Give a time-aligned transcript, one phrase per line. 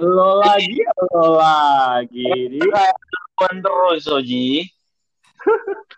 [0.00, 0.80] Lo lagi,
[1.12, 2.56] lo lagi.
[2.56, 2.58] Di.
[2.60, 4.64] Bukan terus, Oji.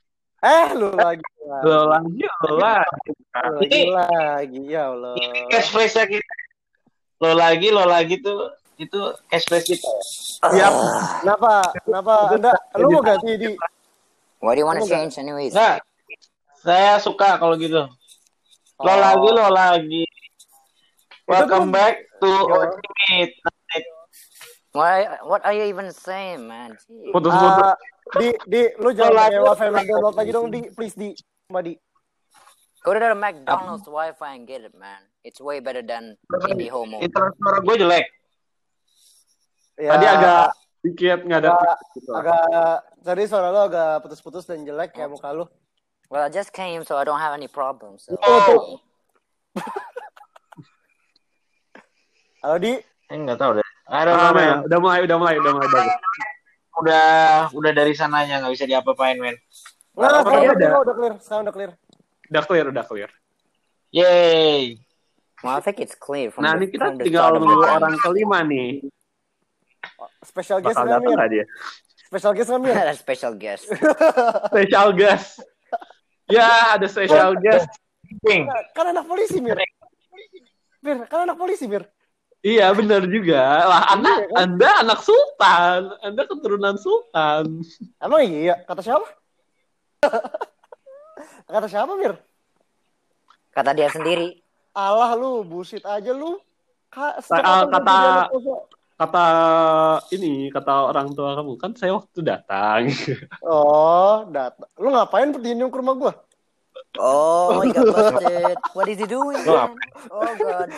[0.43, 1.23] Eh, lu lagi.
[1.63, 3.11] Lo lagi, lo lagi.
[3.31, 5.15] Lu lagi lagi ya Allah.
[5.47, 6.35] Catchphrase nya kita.
[7.23, 8.99] Lo lagi, lo lagi tuh itu
[9.31, 9.87] catchphrase kita.
[10.51, 10.73] Siap.
[11.23, 11.63] Kenapa?
[11.87, 12.15] Kenapa?
[12.35, 13.55] Anda lu mau ganti di
[14.43, 15.55] What do you want to change anyways?
[15.55, 15.79] Nah,
[16.59, 17.87] saya suka kalau gitu.
[18.83, 18.99] Lo Oh.
[18.99, 20.03] lagi, lo lagi.
[21.31, 22.67] Welcome back to Ya.
[22.67, 23.35] Ultimate.
[24.73, 26.81] What, what are you even saying, man?
[27.13, 27.61] Putus-putus.
[27.61, 27.77] Ah,
[28.17, 29.37] di di lu jangan lagi.
[29.37, 31.13] pakai wifi McDonald lagi dong di please di
[31.53, 31.75] Mbak di.
[32.83, 34.99] Go to the McDonald's Wi-Fi and get it, man.
[35.23, 36.19] It's way better than
[36.51, 36.99] Indie Homo.
[36.99, 38.07] Internet suara gue jelek.
[39.79, 40.45] Ya, Tadi agak
[40.83, 41.51] dikit nggak ada.
[41.55, 41.77] agak,
[42.11, 42.43] agak
[43.07, 45.47] tadi suara lu agak putus-putus dan jelek kayak muka lu.
[46.11, 48.11] Well, I just came, so I don't have any problems.
[48.11, 48.19] So.
[48.19, 48.83] Oh.
[52.43, 53.69] Halo di, Eh, nggak tahu deh.
[53.93, 54.65] Don't Ah, man.
[54.65, 55.95] Udah mulai, udah mulai, udah mulai bagus.
[56.73, 57.05] Udah,
[57.53, 59.37] udah dari sananya nggak bisa diapa-apain, men.
[59.93, 60.57] Nah, Oh, sekarang ada.
[60.57, 61.71] udah, udah clear, sekarang udah clear.
[62.27, 63.11] Udah clear, udah clear.
[63.93, 64.81] Yay.
[65.45, 67.69] Well, I think it's clear from Nah, the, ini kita tinggal start of nunggu the
[67.69, 68.71] orang kelima nih.
[70.25, 71.17] Special guest Bakal datang Mir?
[71.19, 71.45] nggak dia?
[72.09, 72.73] Special guest Mir?
[72.73, 73.65] Ada special guest.
[74.49, 75.29] Special guest.
[76.31, 77.69] Ya, ada special guest.
[78.73, 79.61] Kan anak polisi Mir.
[80.81, 81.85] Mir, kan anak polisi Mir.
[82.43, 83.39] Iya, benar juga.
[83.65, 84.39] Lah, anda, Iya, kan?
[84.43, 85.81] anda anak sultan.
[86.03, 87.63] Anda keturunan sultan.
[88.03, 88.59] Emang iya?
[88.67, 89.07] Kata siapa?
[91.47, 92.19] Kata siapa Mir?
[93.55, 94.43] Kata dia sendiri.
[94.75, 96.41] Allah lu, bullshit aja lu.
[96.91, 98.51] Ka kata- polisi?
[98.93, 99.25] Kata
[100.11, 102.87] ini, kata orang tua kamu kan saya waktu datang.
[103.47, 104.67] Oh, data.
[104.79, 106.13] Lu ngapain bertinju ke rumah gua?
[106.99, 108.57] Oh, got busted.
[108.75, 109.75] What is he doing, man?
[110.11, 110.71] Oh, God.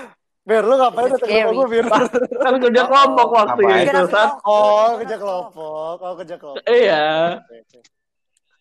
[0.44, 1.84] Mir, lu ngapain datang ke gua, Mir?
[1.88, 4.36] kan kerja kelompok waktu itu, Sat.
[4.44, 5.96] Oh, kerja kelompok.
[6.04, 6.64] Oh, kerja kelompok.
[6.68, 7.04] Iya.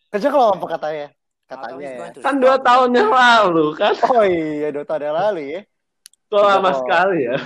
[0.08, 1.12] Kerja kelompok katanya.
[1.44, 2.08] Katanya ya.
[2.24, 3.92] Kan dua tahun yang lalu kan.
[4.08, 5.60] Oh iya, dua tahun yang lalu ya.
[6.32, 7.36] Kok lama sekali ya.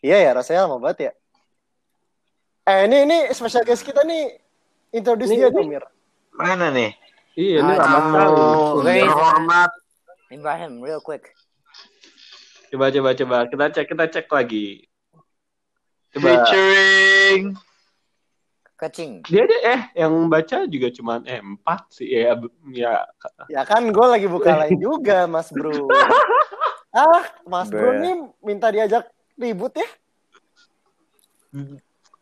[0.00, 1.12] Iya ya, rasanya lama banget ya.
[2.64, 4.40] Eh, ini ini special guest kita nih
[4.96, 5.84] introduce dia dong, Mir.
[6.32, 6.96] Mana nih?
[7.36, 8.40] Iya, ini lama sekali.
[8.40, 9.08] Tamu Where is it?
[9.12, 9.70] terhormat.
[10.32, 11.36] Invite him real quick.
[12.74, 14.82] Coba coba coba kita cek kita cek lagi.
[16.10, 16.42] Coba.
[16.42, 17.54] Featuring.
[18.74, 19.22] Kacing.
[19.30, 22.34] Dia deh eh yang baca juga cuman eh, empat sih ya
[22.74, 23.06] ya
[23.46, 25.86] Ya kan gue lagi buka lain juga, Mas Bro.
[26.94, 28.02] Ah, Mas Bro Bruh.
[28.02, 29.06] nih minta diajak
[29.38, 29.86] ribut ya.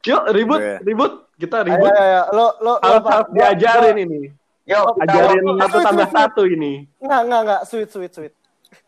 [0.05, 0.79] Yuk ribut Bruh.
[0.85, 2.23] ribut kita ribut ayo, ayo.
[2.37, 4.21] Lo lo lo harus diajarin ini
[4.69, 7.63] Yuk, kita ajarin satu tambah satu ini Enggak, enggak, enggak.
[7.69, 8.35] Sweet, sweet, sweet.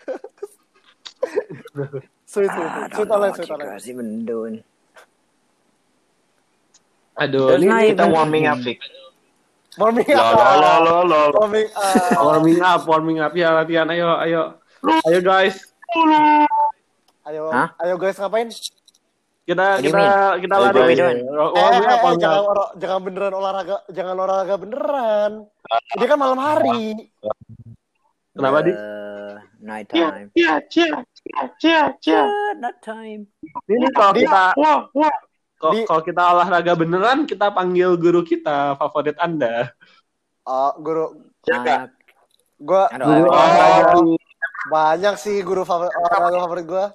[2.31, 2.91] sweet, sweet, I sweet.
[2.95, 4.25] Sweet don't know online, you online.
[4.25, 4.57] doing.
[7.15, 8.79] aduh ini kita warming up, Vic.
[9.79, 10.35] Warming up.
[10.35, 11.39] lo, lo, lo, lo.
[11.39, 12.19] Warming up.
[12.19, 14.43] warming up warming up ya latihan ayo ayo
[15.07, 15.71] ayo guys
[17.25, 17.73] Ayo, Hah?
[17.81, 18.53] ayo guys ngapain?
[19.45, 20.05] kita What kita
[20.41, 20.77] kita lari.
[20.77, 22.43] Eh, warming eh, up eh, warming jangan
[22.81, 25.33] jangan beneran olahraga, jangan olahraga beneran.
[26.01, 27.13] Ini kan malam hari.
[28.35, 30.29] kenapa di Uh, night time.
[30.35, 30.91] ya, cia, cia,
[31.61, 32.21] cia, cia.
[32.29, 33.23] Uh, night time.
[33.69, 35.15] ini kalau kita Wah, wah.
[35.59, 39.73] kalau kita olahraga beneran kita panggil guru kita favorit anda
[40.45, 41.25] Oh, guru,
[42.61, 43.97] gua Aduh, guru olahraga.
[44.69, 46.87] banyak sih guru favorit olahraga favorit gua.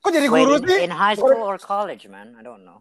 [0.00, 0.78] Kok jadi Wait, guru in, sih?
[0.88, 2.32] in high school or college, man?
[2.32, 2.80] I don't know.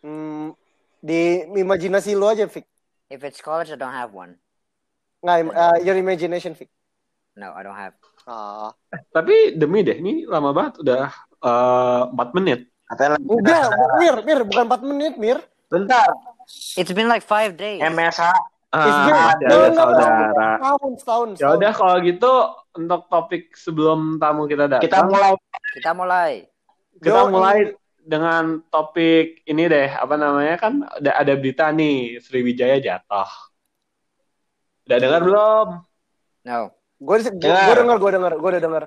[0.00, 0.56] Hmm,
[1.04, 2.64] di imajinasi lu aja, Fik.
[3.12, 4.40] If it's college, I don't have one.
[5.20, 6.70] Nggak, im- uh, your imagination, Fik.
[7.36, 7.92] No, I don't have.
[8.28, 8.68] Ah.
[9.08, 11.04] tapi demi deh ini lama banget udah
[11.40, 13.62] eh, empat menit Katanya lagi- Udah,
[14.00, 15.38] Mir, Mir, bukan 4 menit, Mir.
[15.68, 16.08] Bentar.
[16.72, 17.84] It's been like five days.
[17.84, 18.32] MSH.
[18.70, 20.48] It's been- Ah, ada no, saudara.
[20.56, 21.28] Setahun, setahun.
[21.36, 22.32] Ya udah kalau gitu
[22.74, 25.32] untuk topik sebelum tamu kita datang, Kita mulai.
[25.76, 26.32] Kita mulai.
[26.96, 27.58] kita Yo, mulai
[28.00, 33.28] dengan topik ini deh, apa namanya kan ada ada berita nih Sriwijaya jatuh.
[34.88, 35.66] Udah dengar belum?
[36.42, 36.72] No.
[36.98, 37.78] Gue gue Dengar.
[37.78, 38.84] denger, gue denger, gue udah denger.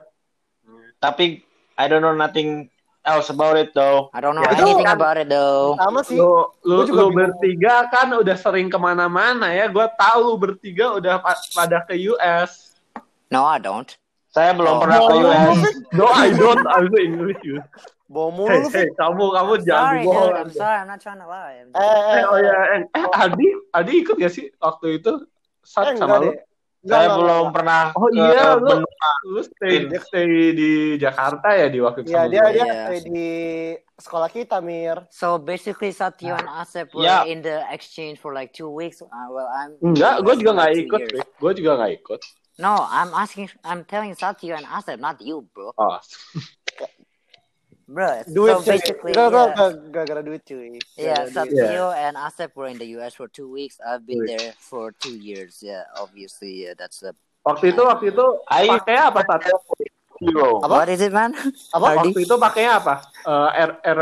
[0.99, 1.25] Tapi
[1.73, 2.67] I don't know nothing
[3.01, 4.11] else about it though.
[4.11, 5.79] I don't know Ya, itu anything kan- about it though.
[5.79, 6.19] Sama sih.
[6.19, 7.15] Lu lu, juga lu bingung.
[7.17, 9.65] bertiga kan udah sering ke mana-mana ya.
[9.65, 12.75] Gue tahu lu bertiga udah pa- pada ke US.
[13.31, 13.87] No, I don't.
[14.27, 14.79] Saya belum Oh.
[14.79, 15.57] pernah ke US.
[15.91, 16.63] No, I don't.
[16.63, 17.41] I speak English.
[17.41, 17.63] You.
[18.11, 20.27] Mulu Hey, lu, hey, kamu kamu jangan Sorry, bohong.
[20.27, 20.35] dude.
[20.37, 20.77] I'm sorry.
[20.77, 21.63] I'm not trying to lie.
[21.63, 22.43] I'm Eh, just- eh, Eh, oh eh.
[22.43, 25.11] ya, eh, eh, Adi, Adi ikut gak sih waktu itu?
[25.15, 26.27] Eh, Sat enggak sama lu?
[26.27, 26.35] deh.
[26.81, 27.53] Enggak, Saya enggak, belum enggak.
[27.53, 29.11] pernah Oh ke iya, lu benua.
[29.23, 32.73] lu stay stay di Jakarta ya di waktu itu Iya, dia dia Iya.
[32.89, 33.29] stay di
[33.95, 34.97] sekolah kita, Mir.
[35.13, 37.21] So basically, Satyo and Asep were Yeah.
[37.29, 38.97] in the exchange for like two weeks.
[38.99, 41.01] Uh, well, I'm Enggak, gue juga nggak ikut.
[41.37, 42.21] Gue juga nggak ikut.
[42.57, 43.49] No, I'm asking.
[43.61, 45.77] I'm telling Satyo and Asep, not you, bro.
[45.77, 46.01] Oh,
[47.91, 49.51] Bro, Duit so basically, enggak, yeah.
[49.51, 50.79] enggak, gara-gara duit cuy.
[50.95, 51.35] Yeah, duit.
[51.35, 53.83] Satyo and Asep were in the US for two weeks.
[53.83, 55.59] I've been there for two years.
[55.59, 57.11] Yeah, obviously, yeah, that's the.
[57.43, 58.79] waktu itu waktu itu Ayo.
[58.79, 59.43] pakai apa saat
[60.23, 60.61] Euro.
[60.63, 60.71] Apa?
[60.71, 61.33] What is it, man?
[61.73, 61.99] Apa?
[61.99, 62.15] Hardy?
[62.15, 62.95] waktu itu pakainya apa?
[63.27, 63.99] Eh, air air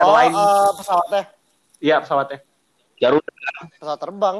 [0.00, 1.22] Oh, airline eh, pesawatnya.
[1.76, 2.38] iya pesawatnya.
[2.96, 3.32] Garuda.
[3.76, 4.36] Pesawat terbang.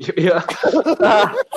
[0.00, 0.38] Iya.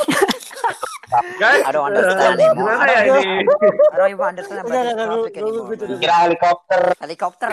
[1.38, 2.74] Guys, I don't understand anymore.
[2.74, 3.45] Gimana I ya don't- ini?
[3.92, 5.68] I don't even understand about this topic anymore.
[6.00, 6.81] Kira helikopter.
[6.98, 7.50] Helicopter.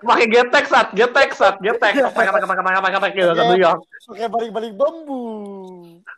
[0.00, 1.92] Pakai getek sat, getek sat, getek.
[2.10, 3.80] Pakai pakai pakai pakai pakai pakai gitu ke New York.
[4.08, 5.22] Pakai balik-balik bambu.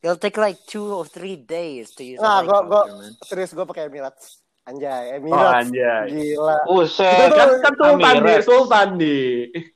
[0.01, 2.83] It'll take like two or three days to use Nah, gua gua
[3.25, 4.44] serius gua pakai Emirates.
[4.65, 5.57] Anjay, Oh Emirates.
[5.61, 6.05] anjay.
[6.09, 6.57] Gila.
[6.65, 7.29] Buset.
[7.37, 8.35] Kan kan Sultan di.
[8.41, 9.19] Sultan di.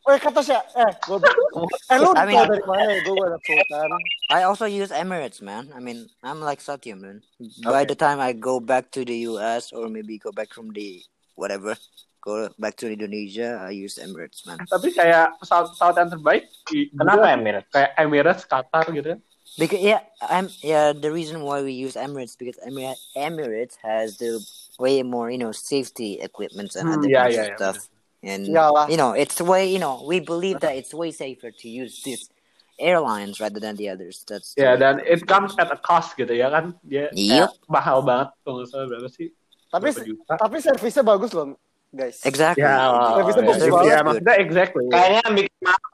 [0.00, 1.20] Weh, kata sih, eh, gua,
[1.93, 3.00] eh lu I mean- dari mana ya?
[3.05, 3.88] Gua anak Sultan.
[4.32, 5.69] I also use Emirates, man.
[5.76, 7.20] I mean, I'm like Satya, man.
[7.61, 11.05] By the time I go back to the US or maybe go back from the
[11.37, 11.76] whatever,
[12.25, 14.56] go back to Indonesia, I use Emirates, man.
[14.73, 16.49] Tapi kayak pesawat-pesawat yang terbaik.
[16.96, 17.69] Kenapa Emirates?
[17.69, 19.20] Kayak Emirates, Qatar gitu kan.
[19.59, 20.95] Because yeah, I'm yeah.
[20.95, 24.39] The reason why we use Emirates because Emir- Emirates has the
[24.79, 27.57] way more you know safety equipment and other yeah, kinds yeah, yeah.
[27.57, 27.79] stuff.
[28.23, 28.87] And Iyalah.
[28.89, 32.31] you know, it's way you know we believe that it's way safer to use these
[32.79, 34.23] airlines rather than the others.
[34.31, 36.79] That's the Ya way dan it comes at a cost gitu ya kan.
[36.87, 37.51] Dia Yup.
[37.51, 39.35] kayak mahal banget kalau nggak salah berapa sih?
[39.75, 41.59] Tapi Berapa tapi servisnya bagus loh,
[41.91, 42.23] guys.
[42.23, 42.63] Exactly.
[42.63, 42.89] Ya,
[43.19, 44.03] Servisnya ya, bagus ya, banget.
[44.07, 44.85] maksudnya exactly.
[44.89, 45.89] Kayaknya bikin mahal.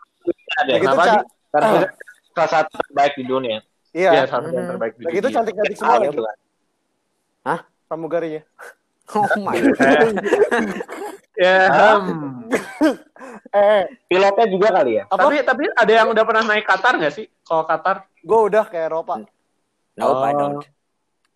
[0.64, 2.03] Begitu, Kenapa, Ca.
[2.34, 3.58] Salah satu terbaik di dunia.
[3.94, 4.26] Ya, Iya.
[4.26, 5.30] salah satu yang terbaik di dunia.
[5.30, 6.36] cantik-cantik semua Ah, lagi gitu kan.
[7.86, 8.42] pramugarinya.
[9.04, 10.16] Oh my god.
[11.36, 12.00] Ya, Hah?
[12.00, 12.48] hmm.
[13.52, 15.04] Eh, Pilotnya juga kali ya.
[15.04, 15.28] apa?
[15.28, 17.28] Tapi tapi ada yang udah pernah naik Qatar nggak sih?
[17.44, 19.20] Kalau Qatar, Gua udah ke Eropa.
[19.94, 20.38] Nope, I Oh.
[20.40, 20.64] don't.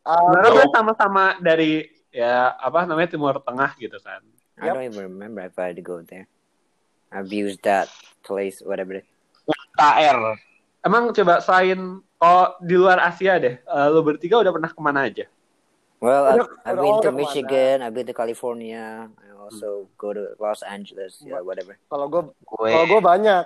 [0.00, 0.56] Sebenarnya Nope.
[0.56, 4.24] gue sama-sama dari ya apa namanya Timur Tengah gitu kan.
[4.56, 4.72] I Yep.
[4.72, 6.24] don't even remember if I had to go there.
[7.12, 7.92] I've used that
[8.24, 9.04] place, whatever.
[9.76, 10.40] KR.
[10.88, 15.04] Emang coba selain kalau di luar Asia deh, eh, lu bertiga udah pernah ke mana
[15.04, 15.28] aja?
[16.00, 20.32] Well, I've, I've been oh, to Michigan, I've been to California, I also go to
[20.40, 21.76] Los Angeles, yeah, whatever.
[21.92, 23.44] kalau Gue kalau gua banyak.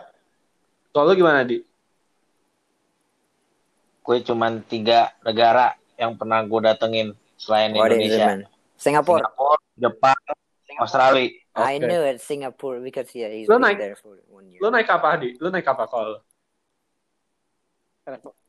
[0.94, 1.58] Kalau lu gimana di?
[4.02, 8.26] gue cuman tiga negara yang pernah gue datengin selain What Indonesia.
[8.34, 8.40] man?
[8.74, 9.22] Singapore.
[9.22, 10.20] Singapura, Jepang,
[10.78, 11.30] Australia.
[11.54, 11.84] I Okay.
[11.84, 14.58] knew it, Singapore, because yeah, he's been naik- there for one year.
[14.58, 15.36] Lu naik apa di?
[15.38, 16.18] Lu naik apa kalau?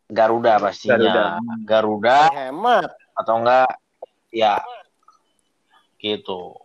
[0.10, 1.38] Garuda pastinya.
[1.64, 2.90] Garuda, Hemat.
[3.14, 3.70] atau enggak
[4.34, 4.58] ya
[5.98, 6.58] gitu.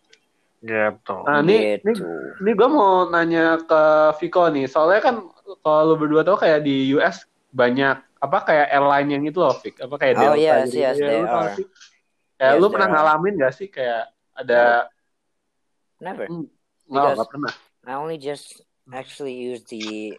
[0.58, 1.16] Gitu.
[1.22, 2.08] Nah, ini, ini, Gitu.
[2.42, 3.82] ini gue mau nanya ke
[4.18, 4.66] Viko nih.
[4.66, 5.16] Soalnya kan
[5.62, 7.22] kalau lu berdua tau kayak di US
[7.54, 9.78] banyak apa kayak airline yang itu loh, Vic.
[9.78, 10.82] Apa kayak Oh, Delta yes, gitu.
[10.82, 11.66] yes, Ya, lu sih?
[12.34, 14.02] Kayak Yes, lu pernah ngalamin gak sih kayak
[14.34, 14.90] ada
[16.00, 16.26] Never.
[16.26, 16.50] nggak
[16.90, 17.52] Because- nggak pernah.
[17.86, 18.60] I only just
[18.90, 20.18] actually use the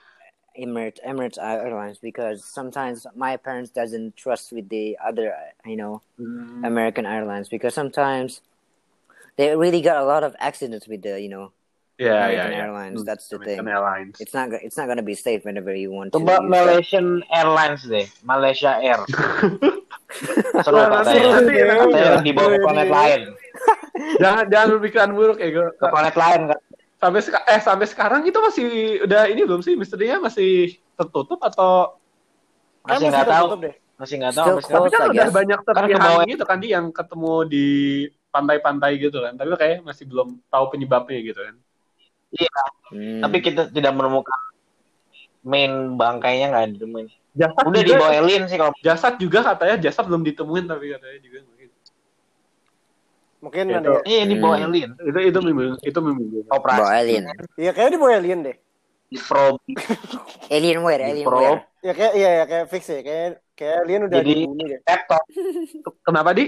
[0.58, 5.36] Emirates Emirates Airlines because sometimes my parents doesn't trust with the other,
[5.66, 6.64] you know, Hmm.
[6.66, 8.42] American Airlines because sometimes
[9.38, 11.52] they really got a lot of accidents with the, you know,
[12.00, 12.58] Ya, ya, American ya.
[12.64, 13.00] Airlines.
[13.02, 13.74] Hmm, That's the American thing.
[13.76, 14.16] Airlines.
[14.24, 16.20] It's not it's not gonna be safe whenever you want to.
[16.24, 16.48] Coba use that.
[16.48, 19.04] Malaysian Airlines deh, Malaysia Air.
[20.64, 21.44] Seru Nah, katanya.
[21.44, 23.22] nanti- nanti- Katanya nanti- dibawa ke planet lain.
[24.24, 25.68] jangan jangan berpikiran buruk ya gue.
[25.76, 26.60] Ke planet lain kan.
[27.00, 28.68] Sampai seka- eh sampai sekarang itu masih
[29.04, 31.96] udah ini belum sih misterinya masih tertutup atau
[32.84, 33.48] Masih nggak tahu.
[33.60, 33.76] deh.
[33.96, 34.80] Masih nggak tahu Still sekarang.
[34.80, 35.32] tapi kan udah guess.
[35.32, 37.68] banyak Kan kebawa- gitu kan di yang ketemu di
[38.30, 39.34] pantai-pantai gitu kan.
[39.34, 41.56] Tapi kayak masih belum tahu penyebabnya gitu kan.
[42.92, 43.20] Hmm.
[43.22, 44.40] Tapi kita tidak menemukan
[45.42, 47.08] main bangkainya nggak ditemuin.
[47.32, 51.40] Jasad Udah dibawa alien sih kalau jasad juga katanya jasad belum ditemuin tapi katanya juga
[53.40, 53.64] mungkin.
[53.66, 53.80] Itu.
[53.80, 53.92] ada.
[54.04, 54.66] iya dibawa Hmm.
[54.68, 54.92] alien.
[55.00, 56.40] Itu itu mimpi itu mimpi.
[56.48, 56.80] Operasi.
[56.80, 57.24] Bawa alien.
[57.56, 58.58] Iya, kayaknya di bawah alien deh.
[59.10, 59.60] Di probe.
[60.54, 61.60] Alienware, Di Alienware.
[61.80, 63.00] Ya kayak iya ya kayak fix ya.
[63.02, 64.80] Kayak kayak alien udah Jadi- di bumi deh.
[64.84, 65.24] laptop.
[66.02, 66.46] Kenapa di?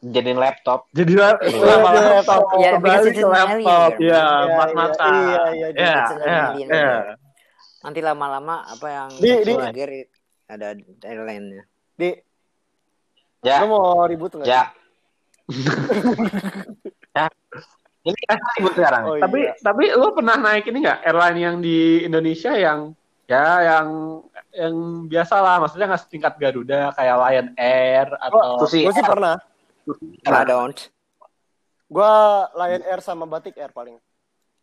[0.00, 0.88] Jadiin laptop.
[0.96, 1.60] Jadi lah Iya.
[1.60, 5.18] lama Iya, laptop iya, kembali because ke laptop alien, ya Iya, empat iya, mata iya,
[5.52, 5.92] iya, ya ya
[6.48, 6.92] alien, ya iya.
[7.78, 10.08] Nanti lama-lama apa yang Di- di-
[10.48, 10.66] ada
[11.04, 11.62] airline-nya.
[11.92, 12.08] Di,
[13.46, 14.46] Ya, lu mau ribut nggak?
[14.46, 14.62] ya.
[17.18, 17.26] ya.
[18.02, 19.02] Ini kan ribut sekarang.
[19.06, 19.52] Oh, tapi iya.
[19.62, 22.96] tapi lu pernah naik ini nggak airline yang di Indonesia yang
[23.28, 23.88] ya yang
[24.56, 24.74] yang
[25.06, 29.36] biasa lah, maksudnya nggak setingkat Garuda kayak Lion Air atau Itu sih Gue sih pernah.
[30.24, 30.78] I don't.
[31.88, 32.14] Gue
[32.56, 34.00] Lion Air sama Batik Air paling.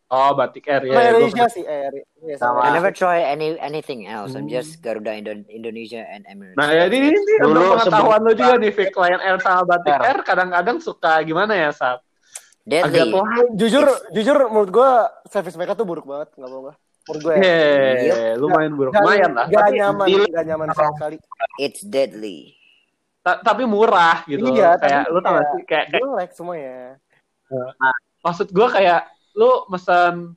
[0.08, 0.94] Oh Batik Air ya.
[1.14, 2.06] Malaysia sih Air.
[2.20, 2.62] Iya, Sama.
[2.62, 4.34] I never try any anything else.
[4.34, 6.58] I'm just Garuda Indo- Indonesia and Emirates.
[6.58, 10.18] Nah ya ini, Dulu untuk pengetahuan lo juga nih, Vic Lion Air sama Batik Air.
[10.22, 12.02] Kadang-kadang suka gimana ya agak
[12.66, 13.14] Deadly.
[13.14, 13.46] telat.
[13.54, 14.92] Jujur, jujur menurut gue
[15.30, 16.34] service mereka tuh buruk banget.
[16.34, 16.66] Nggak bohong.
[17.06, 17.42] Menurut gue ya.
[17.46, 19.46] Heeh, lumayan buruk, Gak, lumayan lah.
[19.46, 20.26] gak nyaman, Deal.
[20.26, 21.16] gak nyaman sama sekali.
[21.62, 22.58] It's deadly.
[23.22, 24.50] ta- tapi murah gitu.
[24.50, 26.78] Iya, kayak tapi lu tau gak kayak- sih kayak, kayak Jelek semuanya.
[28.22, 29.02] maksud gue kayak
[29.36, 30.36] lu mesen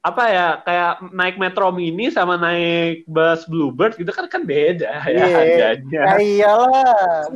[0.00, 5.10] apa ya kayak naik metro mini sama naik bus bluebird gitu kan kan beda ya
[5.18, 5.26] Iya.
[5.34, 6.00] harganya.
[6.06, 7.26] Ya iyalah.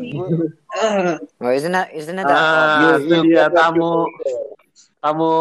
[1.43, 4.07] Well, isn't that isn't that Ah, itu yuk, dia tamu
[5.03, 5.33] tamu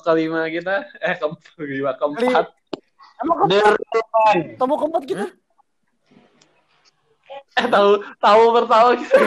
[0.00, 1.26] kelima kita eh ke
[1.58, 2.54] kelima keempat
[3.18, 3.74] Emang keempat,
[4.54, 5.26] tamu keempat kita.
[7.50, 9.16] eh tahu tahu pertama kita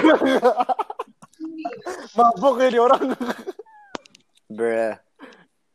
[2.15, 3.03] Mabok ya di orang.
[4.48, 4.96] bruh?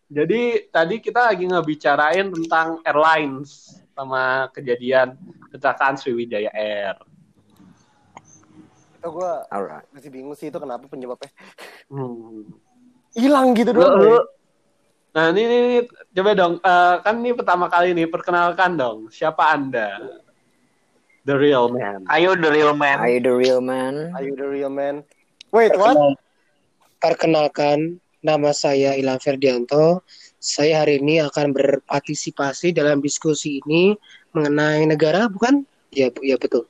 [0.09, 5.15] Jadi tadi kita lagi ngebicarain tentang airlines sama kejadian
[5.53, 6.97] kecelakaan Sriwijaya Air
[8.99, 9.87] Itu gue Alright.
[9.95, 11.31] masih bingung sih itu kenapa penyebabnya.
[11.87, 12.51] hmm.
[13.15, 14.01] Hilang gitu Lu- doang.
[14.03, 14.21] lu- ya.
[15.09, 19.51] Nah ini, ini, ini, coba dong, eh, kan ini pertama kali nih, perkenalkan dong, siapa
[19.51, 19.99] anda?
[21.25, 22.05] The real man.
[22.13, 23.01] Ayo the real man.
[23.01, 24.13] Are you the real man?
[24.15, 25.03] Are you the real man?
[25.51, 25.97] Wait, what?
[27.01, 30.05] Perkenalkan, nama saya Ilham Ferdianto.
[30.39, 33.97] Saya hari ini akan berpartisipasi dalam diskusi ini
[34.37, 35.65] mengenai negara, bukan?
[35.91, 36.69] Ya, bu- ya betul.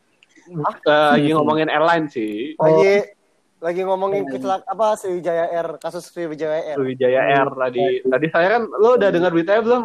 [0.48, 3.12] Eh, lagi ngomongin airline sih, Lagi
[3.58, 6.78] lagi ngomongin kecelak apa Sriwijaya Air, kasus Sriwijaya Air.
[6.78, 7.84] Sriwijaya Air tadi.
[8.06, 9.84] Tadi saya kan, lo udah dengar beritanya belum?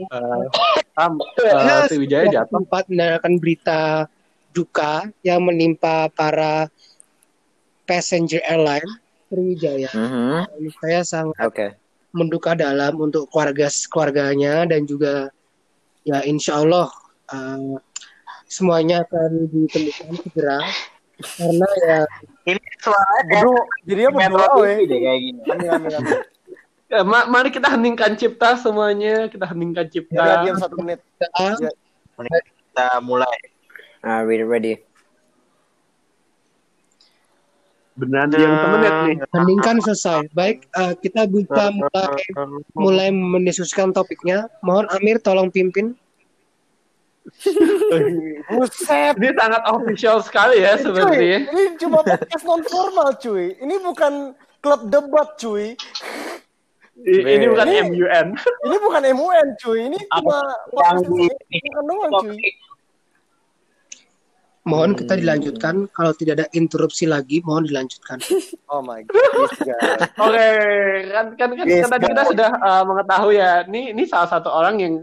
[0.00, 0.44] Eh,
[0.96, 2.62] Tam, eh, Sriwijaya jatuh.
[2.62, 3.80] Sempat mendengarkan berita
[4.56, 6.72] duka yang menimpa para
[7.84, 8.86] passenger airline
[9.30, 9.88] Sriwijaya.
[9.94, 10.34] Mm-hmm.
[10.82, 11.70] Saya sangat Okay.
[12.10, 15.30] menduka dalam untuk keluarga keluarganya dan juga
[16.02, 16.90] ya insya Allah
[17.30, 17.78] uh,
[18.50, 20.58] semuanya akan ditemukan segera
[21.20, 21.98] karena ya
[22.50, 23.54] Ini suara Bro,
[23.86, 24.18] jadi apa
[24.90, 25.40] deh kayak gini.
[25.46, 26.18] Amin amin amin.
[27.06, 30.42] Ma- mari kita heningkan cipta semuanya, kita heningkan Ya, cipta.
[30.42, 30.98] diam satu menit.
[31.14, 31.30] kita
[32.66, 33.38] Kita mulai.
[34.02, 34.82] Are we ready?
[37.92, 39.16] Beneran diam semenit nih.
[39.30, 42.06] heningkan selesai baik uh, kita bisa mulai
[42.72, 45.92] mulai mendiskusikan topiknya mohon Amir tolong pimpin
[48.50, 49.14] Buset.
[49.14, 51.38] Ini sangat official sekali ya Cuy, sebenarnya.
[51.46, 53.54] ini cuma podcast non formal cuy.
[53.54, 54.12] Ini bukan
[54.58, 55.76] klub debat cuy.
[57.00, 58.26] I- Ini bukan Ini- MUN.
[58.36, 59.78] Ini bukan MUN cuy.
[59.88, 60.36] Ini cuma
[60.74, 62.36] yang podcast di- bukan doang cuy.
[64.68, 68.20] Mohon kita dilanjutkan kalau tidak ada interupsi lagi mohon dilanjutkan
[68.70, 69.18] Oh my god.
[70.14, 70.48] Oke,
[71.10, 73.66] kan kan kan, Yes, kan tadi kita sudah uh, mengetahui ya.
[73.66, 74.94] Ini ini salah satu orang yang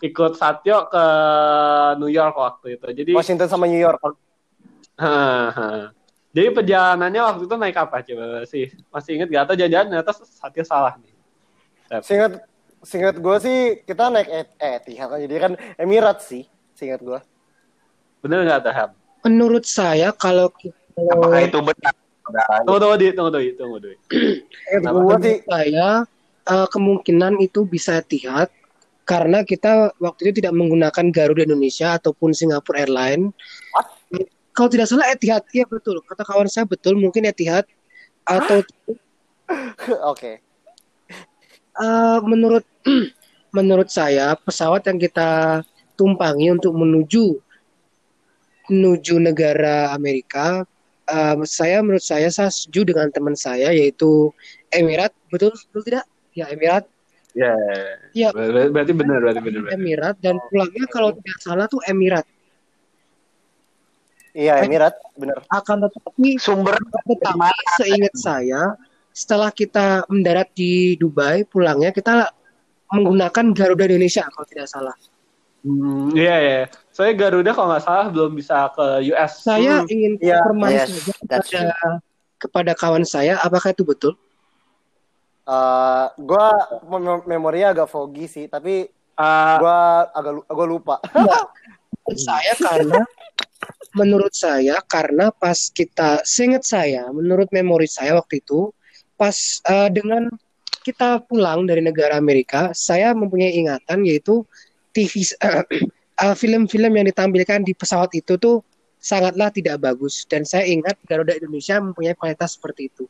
[0.00, 1.04] ikut Satyo ke
[2.00, 2.86] New York waktu itu.
[2.88, 4.00] Jadi Washington sama New York.
[6.32, 8.72] Jadi perjalanannya waktu itu naik apa coba sih?
[8.88, 11.12] Masih inget gak atau jalan-jalan ternyata Satyo salah nih.
[12.00, 12.32] Singkat
[12.80, 16.48] singkat gue sih kita naik eh, eh Etihad kan jadi kan Emirates sih.
[16.72, 17.20] Singkat gue.
[18.22, 18.90] Bener gak tuh Ham?
[19.22, 20.50] menurut saya kalau
[20.92, 21.94] Apakah itu benar?
[22.66, 25.88] Tunggu tunggu di tunggu tunggu tunggu gue sih menurut saya
[26.46, 28.52] eh, kemungkinan itu bisa Etihad
[29.02, 33.34] karena kita waktu itu tidak menggunakan Garuda Indonesia ataupun Singapore Airlines.
[34.52, 35.98] Kalau tidak salah Etihad, iya betul.
[36.04, 37.64] Kata kawan saya betul, mungkin Etihad
[38.22, 38.62] atau
[40.12, 40.32] oke.
[41.72, 42.62] eh, menurut
[43.56, 45.60] menurut saya pesawat yang kita
[45.96, 47.40] tumpangi untuk menuju
[48.72, 50.64] menuju negara Amerika,
[51.04, 54.32] eh, saya menurut saya saya setuju dengan teman saya yaitu
[54.72, 56.04] Emirat, betul betul tidak?
[56.32, 56.88] Ya Emirat,
[57.32, 57.56] Ya.
[58.12, 58.28] Ya.
[58.32, 59.72] Ber- Berarti benar berarti benar.
[59.72, 62.28] Emirat dan pulangnya kalau tidak salah tuh Emirat.
[64.32, 65.44] Iya Emirat bener.
[65.52, 68.76] Akan tetapi Sumber tetapi seingat saya
[69.12, 72.32] setelah kita mendarat di Dubai pulangnya kita
[72.92, 74.96] menggunakan Garuda Indonesia kalau tidak salah.
[75.64, 76.60] Hmm, iya ya.
[76.92, 79.32] Saya Garuda kalau nggak salah belum bisa ke US.
[79.40, 79.88] Saya Hmm.
[79.88, 80.44] ingin Iya.
[80.44, 81.64] konfirmasi Yes, kepada
[82.36, 84.12] kepada kawan saya apakah itu betul?
[85.42, 86.46] Eh gue
[86.86, 89.78] mem- memorinya agak foggy sih, tapi Ah, gue
[90.16, 90.96] agak agak lupa.
[92.02, 93.00] Menurut saya karena
[93.92, 98.72] menurut saya karena pas kita seingat saya menurut memori saya waktu itu
[99.14, 100.32] pas eh, dengan
[100.80, 104.42] kita pulang dari negara Amerika saya mempunyai ingatan yaitu
[104.90, 105.36] TV s-
[106.22, 108.62] uh, film-film yang ditampilkan di pesawat itu tuh
[109.02, 113.04] sangatlah tidak bagus dan saya ingat Garuda Indonesia mempunyai kualitas seperti itu.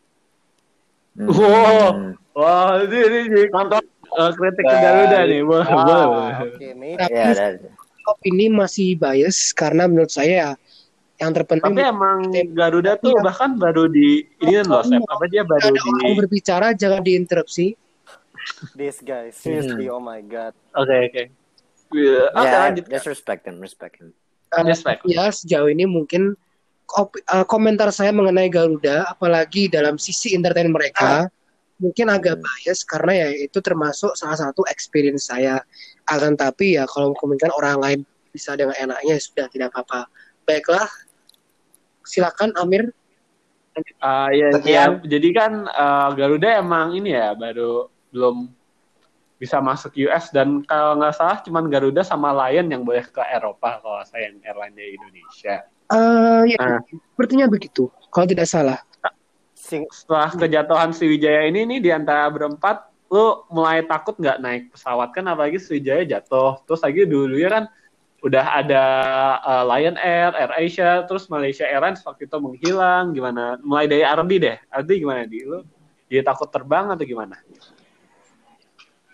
[1.13, 1.29] Hmm.
[1.29, 2.17] Wow.
[2.33, 5.41] Wah, ini ini, ini Nonton eh, kritik ke Garuda nih.
[5.45, 5.69] Boleh.
[5.69, 6.97] oke, maybe.
[6.97, 7.61] Tapi that,
[8.09, 10.57] opini masih bias karena menurut saya
[11.21, 12.19] yang terpenting Tapi emang
[12.57, 13.23] Garuda tuh Iya.
[13.23, 15.05] bahkan baru di ini kan loh, Sep.
[15.07, 17.77] apa dia baru di orang berbicara jangan diinterupsi.
[18.75, 20.51] This guy, seriously, oh my god.
[20.75, 21.23] Oke, oke.
[21.31, 21.42] Iya,
[21.93, 22.85] Oke, yeah, lanjut.
[22.89, 24.17] just respect him, respect him.
[24.53, 25.01] Uh, Respect.
[25.09, 26.37] ya sejauh ini mungkin
[26.93, 31.25] op- uh, komentar saya mengenai Garuda apalagi dalam sisi entertain mereka
[31.81, 35.65] mungkin agak bias karena ya itu termasuk salah satu experience saya
[36.05, 40.05] akan tapi ya kalau kemungkinan orang lain bisa dengan enaknya ya sudah tidak apa-apa
[40.45, 40.85] baiklah
[42.05, 42.93] silakan Amir
[44.05, 45.01] Ah, ya, Sekian.
[45.01, 48.53] ya, jadi kan eh, Garuda emang ini ya baru belum
[49.43, 53.83] bisa masuk US dan kalau nggak salah cuman Garuda sama Lion yang boleh ke Eropa
[53.83, 55.67] kalau saya yang airline dari Indonesia.
[55.91, 56.81] Eh, ya Ah.
[56.87, 58.79] sepertinya begitu kalau tidak salah
[59.89, 65.25] Setelah kejatuhan Sriwijaya ini nih di antara berempat, lu mulai takut nggak naik pesawat kan
[65.33, 66.61] apalagi Sriwijaya jatuh.
[66.69, 67.65] Terus lagi dulu ya kan
[68.21, 68.85] udah ada
[69.41, 73.17] eh, Lion Air, Air Asia, terus Malaysia Airlines waktu itu menghilang.
[73.17, 73.57] Gimana?
[73.65, 74.57] Mulai dari Ardi deh.
[74.69, 75.65] Ardi gimana di lu?
[76.13, 77.41] Jadi takut terbang atau gimana?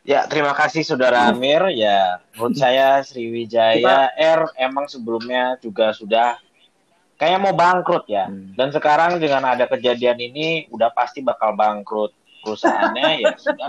[0.08, 1.68] Ya, terima kasih Saudara Amir.
[1.76, 6.40] Ya, menurut saya Sriwijaya Air emang sebelumnya juga sudah
[7.20, 8.24] kayak mau bangkrut ya.
[8.32, 8.56] Hmm.
[8.56, 13.68] Dan sekarang dengan ada kejadian ini udah pasti bakal bangkrut perusahaannya ya sudah.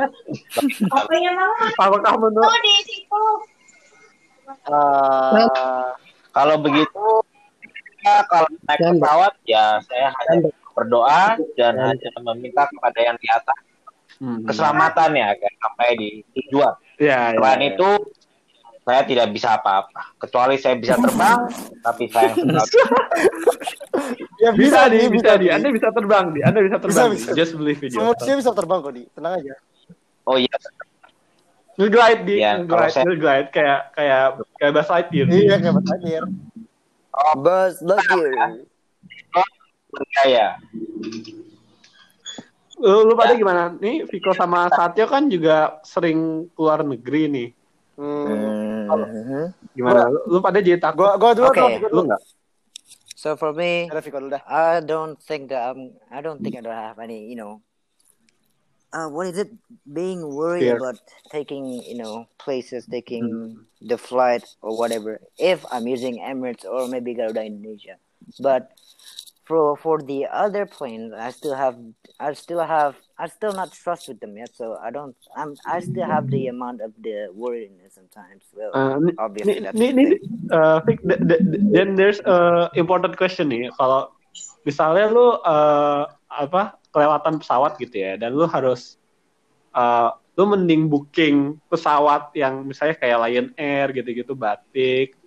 [1.76, 2.48] Apakah menurut
[4.64, 5.92] uh,
[6.32, 7.08] Kalau begitu
[8.00, 13.60] ya, kalau naik pesawat ya saya hanya berdoa dan hanya meminta kepada yang di atas
[14.20, 14.44] Hmm.
[14.44, 16.74] keselamatan ya agar sampai di tujuan.
[17.00, 17.68] Ya, ya, Selain ya.
[17.72, 17.90] itu
[18.82, 21.40] saya tidak bisa apa-apa kecuali saya bisa terbang
[21.86, 22.30] tapi sekali
[24.40, 25.40] ya bisa, di, bisa, di.
[25.40, 25.46] di.
[25.50, 27.08] Anda bisa terbang di, Anda bisa terbang.
[27.08, 27.16] di.
[27.16, 27.30] bisa.
[27.32, 29.54] Just believe in Semua manusia bisa terbang kok di, tenang aja.
[30.26, 30.56] oh iya
[31.78, 34.22] Nge-glide di, Ya, kalau nge-glide, saya- nge-glide kayak kayak
[34.58, 35.26] kayak Buzz Lightyear.
[35.30, 36.24] Iya kayak Buzz Lightyear.
[37.40, 38.50] Buzz Lightyear.
[40.12, 40.46] saya
[42.80, 43.40] Lu, lu pada Ya.
[43.44, 43.76] gimana?
[43.76, 47.50] Nih Viko sama Satyo kan juga sering keluar negeri nih.
[48.00, 48.88] Hmm.
[48.88, 49.44] Mhm.
[49.76, 50.08] Gimana?
[50.08, 51.04] Lu, lu pada jadi takut?
[51.04, 52.22] Gua gua dulu gua dulu enggak?
[53.20, 54.44] So for me, Ada Viko dulu dah.
[54.48, 55.92] I don't think that I'm.
[56.08, 57.28] I don't think I don't have any.
[57.28, 57.54] You know.
[58.90, 59.52] Uh, what is it?
[59.86, 60.82] Being worried Fear.
[60.82, 60.98] about
[61.30, 63.54] taking, you know, places, taking
[63.86, 65.22] the flight or whatever.
[65.38, 68.02] If I'm using Emirates or maybe Garuda Indonesia,
[68.42, 68.74] but
[69.50, 71.74] for for the other planes, I still have,
[72.22, 74.54] I still have, I still not trust with them yet.
[74.54, 75.18] So I don't.
[75.34, 75.58] I'm.
[75.66, 78.46] I still have the amount of the worriedness sometimes.
[78.54, 80.22] Well, Uh, obviously that's nih, thing.
[80.54, 83.74] uh, th- th- then there's a important question nih.
[83.74, 84.14] Kalau
[84.64, 89.02] misalnya lu uh, apa kelewatan pesawat gitu ya, dan lu harus
[89.76, 95.19] uh, lu mending booking pesawat yang misalnya kayak Lion Air gitu-gitu, Batik,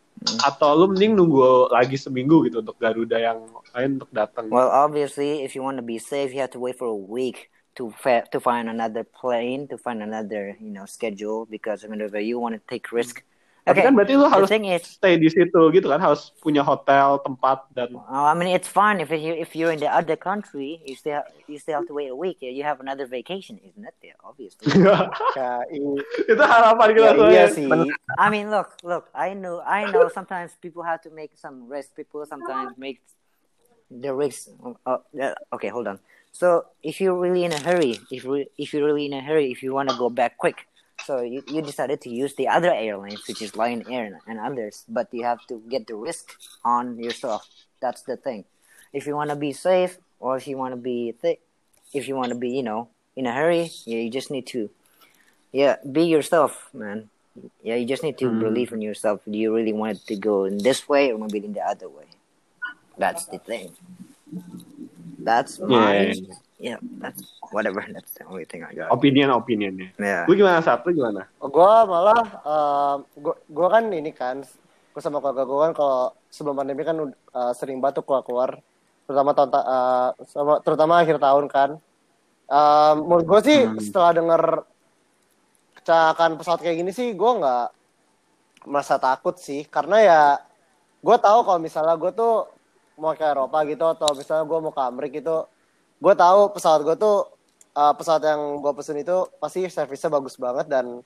[0.42, 3.38] atau lu mending nunggu lagi seminggu gitu untuk Garuda yang
[3.74, 4.48] lain untuk datang.
[4.48, 7.50] Well, obviously, if you want to be safe, you have to wait for a week
[7.76, 11.46] to to find another plane, to find another you know schedule.
[11.46, 13.24] Because whenever you want to take risk,
[13.62, 13.86] Tapi okay.
[13.86, 17.94] kan berarti lu harus is, stay di situ gitu kan, harus punya hotel, tempat dan
[17.94, 21.22] uh, I mean, it's fine if you if you're in the other country, you still
[21.46, 22.42] you still have to wait a week.
[22.42, 23.94] You have another vacation, isn't it?
[24.02, 24.66] Yeah, obviously.
[25.38, 25.70] I-
[26.26, 27.46] itu harapan kita ya, semua iya ya.
[27.54, 27.70] sih.
[28.18, 29.06] I mean, look, look.
[29.14, 30.10] I know, I know.
[30.10, 31.94] Sometimes people have to make some risk.
[31.94, 32.98] People sometimes make
[33.94, 34.50] the risk.
[34.82, 35.06] Uh,
[35.54, 36.02] okay, hold on.
[36.34, 38.26] So if you're really in a hurry, if
[38.58, 40.66] if you're really in a hurry, if you want to go back quick,
[41.04, 44.84] so you, you decided to use the other airlines, which is Lion Air and others,
[44.88, 47.48] but you have to get the risk on yourself.
[47.80, 48.44] That's the thing.
[48.92, 51.40] If you want to be safe, or if you want to be th-
[51.92, 54.70] if you want to be, you know, in a hurry, yeah, you just need to,
[55.52, 57.10] yeah, be yourself, man.
[57.62, 58.40] Yeah, you just need to mm-hmm.
[58.40, 59.20] believe in yourself.
[59.28, 61.88] Do you really want it to go in this way or maybe in the other
[61.88, 62.04] way?
[62.96, 63.72] That's the thing.
[65.18, 66.34] That's my yeah.
[67.02, 67.18] That's
[67.50, 67.82] whatever.
[67.90, 68.94] That's the only thing I got.
[68.94, 69.90] Opinion opinionnya.
[69.98, 70.30] Yeah.
[70.30, 71.26] Lu gimana satu gimana?
[71.42, 74.46] Gua malah em, gua, gua kan ini kan
[74.94, 75.98] gua sama keluarga gua kan kalau
[76.30, 78.50] sebelum pandemi kan uh, sering batuk keluar keluar
[79.02, 81.70] terutama tahun ta- uh, sama, terutama akhir tahun kan
[82.52, 83.80] Em, menurut gue sih Hmm.
[83.80, 84.42] setelah denger
[85.72, 87.66] kecelakaan pesawat kayak gini sih gue nggak
[88.68, 90.20] merasa takut sih karena ya
[91.00, 92.46] gue tahu kalau misalnya gue tuh
[93.00, 95.36] mau ke Eropa gitu atau misalnya gue mau ke Amerika gitu
[96.02, 97.30] gue tahu pesawat gue tuh
[97.78, 100.98] uh, pesawat yang gue pesen itu pasti servisnya bagus banget dan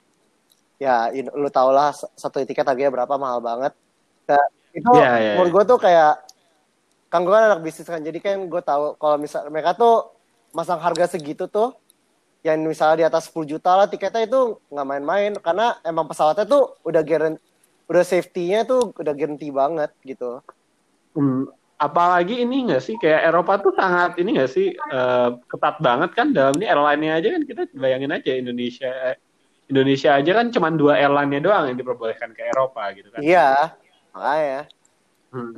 [0.81, 3.77] ya in- lu tau lah satu tiket harganya berapa mahal banget.
[4.25, 6.13] Nah, itu Iya, iya, menurut gue tuh kayak
[7.13, 10.11] kan gue kan anak bisnis kan jadi kan gue tahu kalau misal mereka tuh
[10.51, 11.77] masang harga segitu tuh
[12.41, 15.31] yang misalnya di atas 10 juta lah tiketnya itu nggak main-main.
[15.37, 17.41] Karena emang pesawatnya tuh udah guarantee
[17.87, 20.43] udah safety-nya tuh udah guarantee banget gitu.
[21.15, 26.11] Hmm, apalagi ini nggak sih kayak Eropa tuh sangat ini nggak sih eh, ketat banget
[26.17, 29.15] kan dalam ini airline-nya aja kan kita bayangin aja Indonesia eh,
[29.69, 33.19] Indonesia aja kan cuma dua airline-nya doang yang diperbolehkan ke Eropa gitu kan.
[33.19, 33.75] Iya,
[34.15, 34.61] makanya.
[35.27, 35.51] Hmm.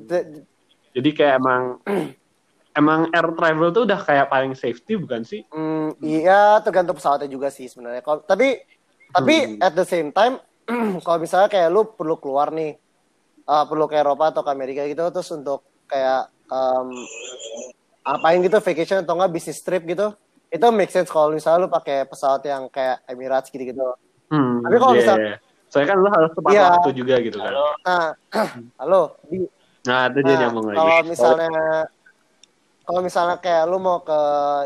[0.97, 1.62] Jadi kayak emang
[2.79, 5.45] emang air travel tuh udah kayak paling safety bukan sih?
[5.53, 8.01] Hmm, iya tergantung pesawatnya juga sih sebenarnya.
[8.01, 8.58] Kalau tapi
[9.13, 9.65] tapi Hmm.
[9.65, 10.41] at the same time
[11.05, 12.82] kalau misalnya kayak lu perlu keluar nih
[13.45, 16.93] uh, perlu ke Eropa atau ke Amerika gitu terus untuk kayak um,
[18.06, 20.13] apain gitu vacation atau enggak bisnis trip gitu
[20.49, 23.86] itu make sense kalau misalnya lu pakai pesawat yang kayak Emirates gitu gitu.
[24.30, 25.19] Hmm, Tapi kalau iya, misal-
[25.69, 26.65] soalnya kan lu harus tepat Iya.
[26.73, 27.54] waktu juga gitu kan.
[27.86, 28.08] Nah,
[28.82, 29.45] halo, di,
[29.86, 31.06] Nah, itu dia nyambung kalau lagi.
[31.08, 31.49] misalnya
[32.82, 34.19] kalau misalnya kayak lu mau ke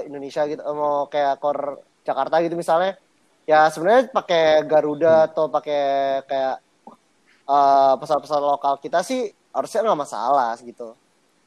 [0.07, 2.95] Indonesia gitu, mau kayak kor Jakarta gitu misalnya,
[3.43, 5.83] ya sebenarnya pakai Garuda atau pakai
[6.23, 6.55] kayak
[7.43, 10.95] eh, pesawat-pesawat lokal kita sih harusnya nggak masalah gitu.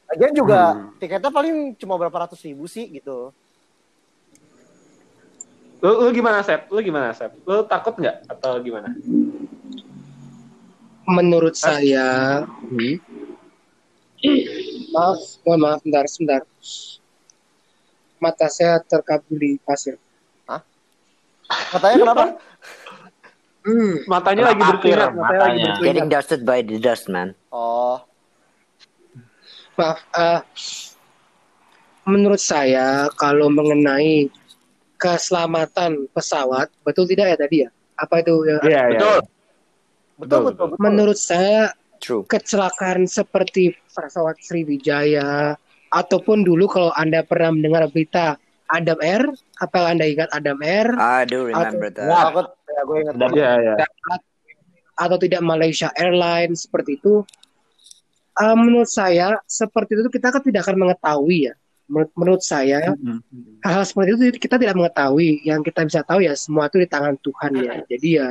[0.07, 0.95] Lagian juga Hmm.
[0.99, 3.35] tiketnya paling cuma berapa ratus ribu sih gitu.
[5.83, 6.71] Lu, lu gimana Sep?
[6.71, 7.35] Lu gimana Sep?
[7.43, 8.89] Lu takut nggak atau gimana?
[11.07, 12.99] Menurut saya, hmm.
[14.91, 16.41] maaf, mohon maaf, bentar, sebentar.
[18.19, 19.95] Mata saya terkabuli pasir.
[21.47, 22.23] Katanya kenapa?
[23.63, 23.95] Hmm.
[24.07, 25.63] Matanya lagi pasir, berkeringat, matanya lagi matanya.
[25.67, 25.83] berkeringat.
[25.83, 27.35] Getting dusted by the dust, man.
[27.51, 28.03] Oh,
[29.77, 30.41] Maaf, eh,
[32.09, 34.25] menurut saya kalau mengenai
[34.97, 37.69] keselamatan pesawat, betul tidak ya tadi ya?
[38.01, 38.35] Apa itu?
[38.41, 38.57] ya?
[38.65, 38.99] Iya, iya.
[38.99, 39.19] Betul.
[39.21, 39.21] betul
[40.17, 40.65] betul betul.
[40.73, 40.81] betul.
[40.81, 42.25] Menurut saya True.
[42.25, 45.53] kecelakaan seperti pesawat Sriwijaya
[45.93, 48.41] ataupun dulu kalau Anda pernah mendengar berita
[48.73, 49.29] Adam Air,
[49.61, 52.09] apa Anda ingat Adam Air I do remember that.
[52.09, 53.13] Takut ya gue ingat.
[53.33, 53.75] Iya, iya.
[54.97, 57.21] atau tidak Malaysia Airlines seperti itu?
[58.37, 61.53] Eh, menurut saya seperti itu kita kan tidak akan mengetahui ya.
[61.87, 63.23] Menurut, menurut saya Hmm.
[63.63, 65.41] hal-hal seperti itu kita tidak mengetahui.
[65.41, 67.73] Yang kita bisa tahu ya semua itu di tangan Tuhan ya.
[67.89, 68.29] Jadi ya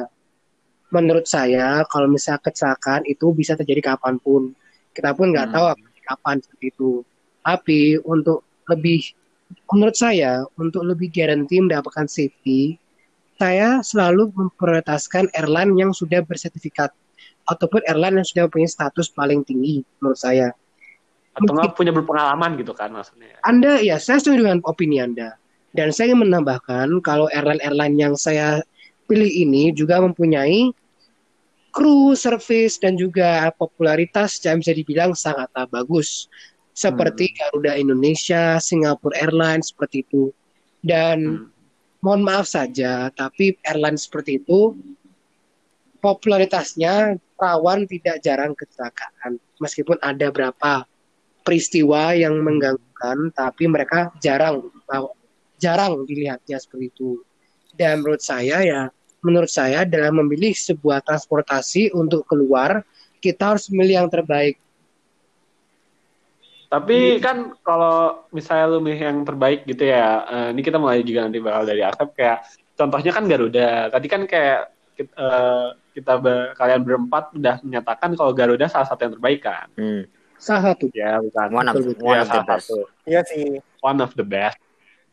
[0.94, 4.54] menurut saya kalau misalnya kecelakaan itu bisa terjadi kapan pun.
[4.94, 5.54] Kita pun nggak Hmm.
[5.56, 5.64] tahu
[6.06, 6.92] kapan seperti itu.
[7.42, 9.00] Tapi untuk lebih
[9.74, 12.78] menurut saya untuk lebih guarantee mendapatkan safety,
[13.40, 16.94] saya selalu memprioritaskan airline yang sudah bersertifikat
[17.46, 20.50] ataupun airline yang sudah mempunyai status paling tinggi menurut saya.
[21.36, 23.38] Atau nggak punya berpengalaman gitu kan maksudnya.
[23.44, 25.36] Anda ya saya setuju dengan opini Anda.
[25.76, 28.64] Dan saya ingin menambahkan kalau airline-airline yang saya
[29.06, 30.72] pilih ini juga mempunyai
[31.76, 36.32] kru, service dan juga popularitas yang bisa dibilang sangatlah bagus.
[36.72, 40.32] Seperti Garuda Indonesia, Singapore Airlines seperti itu.
[40.80, 41.52] Dan Hmm.
[42.00, 44.72] mohon maaf saja, tapi airline seperti itu
[46.00, 49.40] popularitasnya rawan tidak jarang kecelakaan.
[49.60, 50.84] Meskipun ada berapa
[51.46, 54.66] peristiwa yang mengganggukan, tapi mereka jarang
[55.56, 57.22] jarang dilihatnya seperti itu.
[57.76, 58.82] Dan menurut saya ya,
[59.20, 62.84] menurut saya dalam memilih sebuah transportasi untuk keluar,
[63.20, 64.56] kita harus memilih yang terbaik.
[66.66, 71.24] Tapi kan kalau misalnya lu milih yang terbaik gitu ya, eh, ini kita mulai juga
[71.24, 72.42] nanti bakal dari Asep kayak
[72.74, 73.70] contohnya kan Garuda.
[73.94, 79.04] Tadi kan kayak kita, eh, kita ber- kalian berempat udah menyatakan kalau Garuda salah satu
[79.04, 79.68] yang terbaik kan.
[79.76, 80.02] Hmm.
[80.36, 80.88] Salah satu.
[80.92, 81.48] Ya bukan.
[81.52, 82.66] One of Betul, one Ya, of the salah best.
[82.68, 82.78] satu.
[83.04, 83.46] Iya sih.
[83.80, 84.56] One of the best.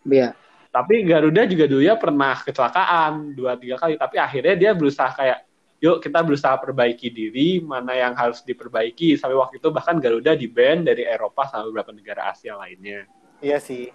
[0.04, 0.36] Ya.
[0.67, 3.96] Tapi Garuda juga dulu ya pernah kecelakaan dua tiga kali.
[3.96, 5.46] Tapi akhirnya dia berusaha kayak,
[5.80, 9.15] yuk kita berusaha perbaiki diri, mana yang harus diperbaiki.
[9.15, 13.06] Sampai waktu itu bahkan Garuda di ban dari Eropa sama beberapa negara Asia lainnya.
[13.39, 13.88] Iya sih.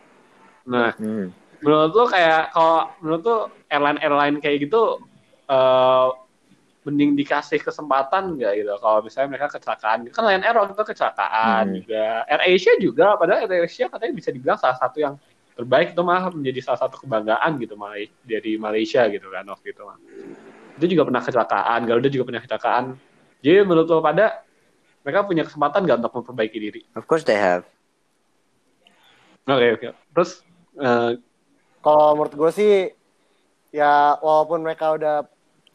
[0.65, 1.29] Nah, Hmm.
[1.61, 5.03] menurut lo kayak kalau menurut lo airline airline kayak gitu
[5.49, 6.09] eh
[6.89, 8.73] mending dikasih kesempatan nggak gitu.
[8.81, 11.77] Kalau misalnya mereka kecelakaan kan Lion Air waktu itu kecelakaan Hmm.
[11.85, 12.07] juga.
[12.25, 15.15] Air Asia juga padahal Air Asia katanya bisa dibilang salah satu yang
[15.59, 19.83] terbaik itu malah menjadi salah satu kebanggaan gitu Malai- dari Malaysia gitu kan waktu itu
[20.79, 22.85] itu juga pernah kecelakaan Garuda juga pernah kecelakaan.
[23.43, 24.47] Jadi menurut lo pada
[25.03, 26.81] mereka punya kesempatan nggak untuk memperbaiki diri?
[26.95, 27.67] Of course they have.
[29.51, 29.89] oke oke.
[30.15, 30.31] Terus
[30.79, 31.11] eh,
[31.79, 32.73] Kalau menurut gue sih
[33.71, 35.15] ya walaupun mereka udah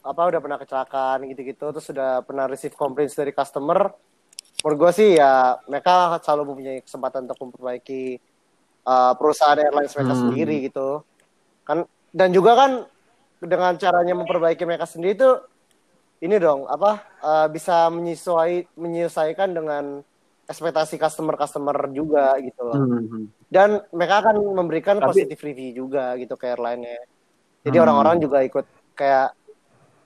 [0.04, 3.88] apa udah pernah kecelakaan gitu-gitu terus sudah pernah receive complaints dari customer
[4.60, 8.20] menurut gue sih ya mereka selalu mempunyai kesempatan untuk memperbaiki
[8.84, 10.22] uh, perusahaan airlines mereka Hmm.
[10.28, 11.00] sendiri gitu
[11.64, 12.70] kan dan juga kan
[13.40, 15.30] dengan caranya memperbaiki mereka sendiri itu
[16.20, 20.00] ini dong apa eh, bisa menyesuai menyesuaikan dengan
[20.44, 22.76] ekspektasi customer customer juga gitu loh.
[22.76, 23.28] Hmm.
[23.48, 27.00] Dan mereka akan memberikan Tapi- positive review juga gitu ke airline-nya.
[27.64, 27.84] Jadi Hmm.
[27.84, 29.32] orang-orang juga ikut kayak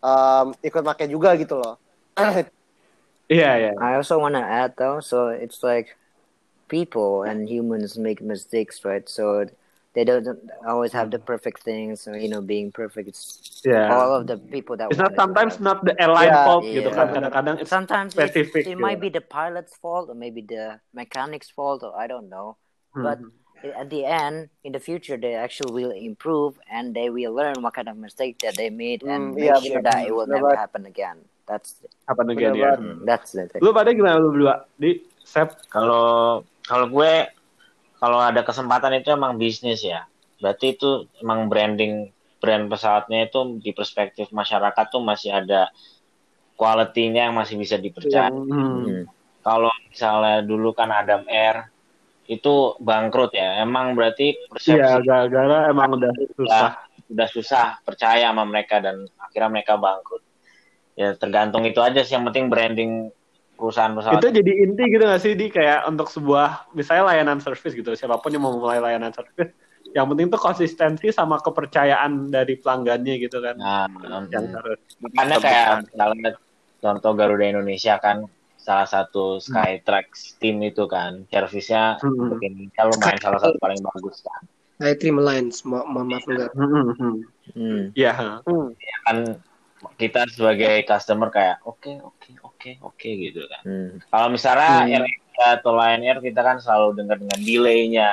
[0.03, 1.77] em, ikut pakai juga gitu loh.
[3.29, 3.73] Iya, iya.
[3.77, 5.93] I also want to add though, so it's like
[6.73, 9.05] people and humans make mistakes, right?
[9.05, 9.45] So
[9.93, 10.25] they don't
[10.65, 13.09] always have the perfect things, or, you know, being perfect.
[13.09, 13.93] It's Yeah.
[13.93, 16.45] all of the people that It's not want it to sometimes not the airline Yeah,
[16.49, 16.97] fault gitu yeah.
[16.97, 17.07] kan.
[17.13, 21.93] Kadang-kadang Sometimes specific, it might be the pilot's fault or maybe the mechanic's fault or
[21.93, 22.57] I don't know.
[22.97, 23.29] Hmm.
[23.59, 27.75] At the end, in the future, they actually will improve and they will learn what
[27.75, 30.87] kind of mistake that they made and make iya, sure that it will never happen
[30.87, 31.19] again.
[31.49, 32.77] That's apa again ya.
[32.77, 33.65] mm, that's the thing.
[33.65, 34.69] Lu pada gimana lu berdua?
[34.79, 35.59] Di Sep?
[35.73, 37.13] Kalau kalau gue
[37.99, 40.07] kalau ada kesempatan itu emang bisnis ya.
[40.39, 45.73] Berarti itu emang branding brand pesawatnya itu di perspektif masyarakat tuh masih ada
[46.55, 48.31] quality-nya yang masih bisa dipercaya.
[48.31, 48.87] Hmm.
[48.87, 49.03] Mm.
[49.43, 51.73] Kalau misalnya dulu kan Adam Air
[52.29, 53.65] itu bangkrut ya.
[53.65, 56.71] Emang berarti persepsi Iya, gara-gara emang udah susah.
[57.09, 60.21] udah susah percaya sama mereka dan akhirnya mereka bangkrut.
[60.93, 63.09] Ya tergantung itu aja sih yang penting branding
[63.57, 64.21] perusahaan pesawat.
[64.21, 68.21] Itu jadi inti gitu gak sih di kayak untuk sebuah misalnya layanan service gitu siapa
[68.21, 69.57] pun yang mau mulai layanan service
[69.97, 73.89] yang penting tuh konsistensi sama kepercayaan dari pelanggannya gitu kan Nah,
[74.29, 76.31] yang harus makanya kayak misalnya
[76.79, 78.29] contoh Garuda Indonesia kan
[78.69, 82.29] salah satu Skytrax team itu kan servisnya Hmm.
[82.29, 84.45] untuk Indonesia lumayan salah satu paling bagus kan.
[84.79, 86.53] Dream Alliance, mo mohon maaf enggak.
[86.53, 87.15] Hmm, hmm, hmm.
[87.57, 87.83] Mm.
[87.97, 88.45] Iya.
[88.45, 88.77] Hmm.
[89.09, 89.17] kan
[89.97, 93.63] kita sebagai customer kayak oke oke oke oke gitu kan.
[93.65, 93.91] Mm.
[94.05, 94.93] Kalau misalnya Hmm.
[94.93, 98.11] Air Asia atau Lion Air kita kan selalu dengar dengan delaynya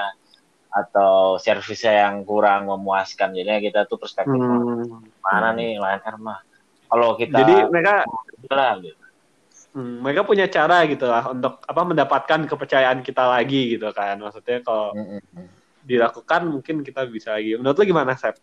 [0.72, 3.36] atau servisnya yang kurang memuaskan.
[3.36, 5.04] Jadinya kita tuh perspektif Hmm.
[5.20, 6.40] mana nih Lion Air mah.
[6.86, 8.08] Kalau kita Jadi mereka
[8.50, 9.05] lah gitu.
[9.76, 14.64] Hmm, mereka punya cara gitu lah untuk apa mendapatkan kepercayaan kita lagi gitu kan maksudnya
[14.64, 15.20] kalau Mm-mm.
[15.84, 18.40] dilakukan mungkin kita bisa lagi menurut lu gimana Sep?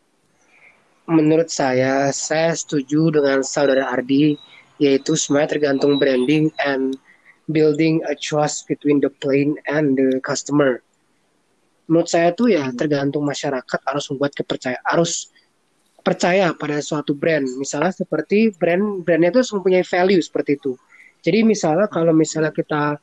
[1.10, 4.38] Menurut saya, saya setuju dengan saudara Ardi,
[4.78, 6.94] yaitu semuanya tergantung branding and
[7.50, 10.78] building a trust between the plane and the customer.
[11.90, 15.34] Menurut saya tuh ya tergantung masyarakat harus membuat kepercayaan, harus
[16.06, 17.50] percaya pada suatu brand.
[17.58, 20.78] Misalnya seperti brand brandnya itu harus mempunyai value seperti itu.
[21.22, 22.98] Jadi misalnya kalau misalnya kita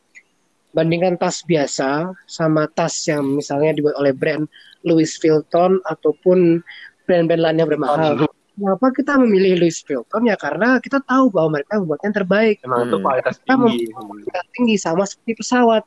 [0.69, 4.45] bandingkan tas biasa sama tas yang misalnya dibuat oleh brand
[4.85, 6.61] Louis Vuitton ataupun
[7.09, 8.27] brand-brand lain yang bermahal.
[8.53, 10.21] Kenapa kita memilih Louis Vuitton?
[10.27, 12.55] Ya karena kita tahu bahwa mereka membuatnya yang terbaik.
[12.61, 13.05] Emang itu Hmm.
[13.07, 13.77] kualitas Kita tinggi.
[13.95, 15.83] kualitas tinggi sama seperti pesawat.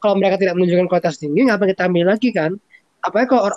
[0.00, 2.52] Kalau mereka tidak menunjukkan kualitas tinggi, ngapa kita ambil lagi kan?
[3.04, 3.48] Apalagi kalau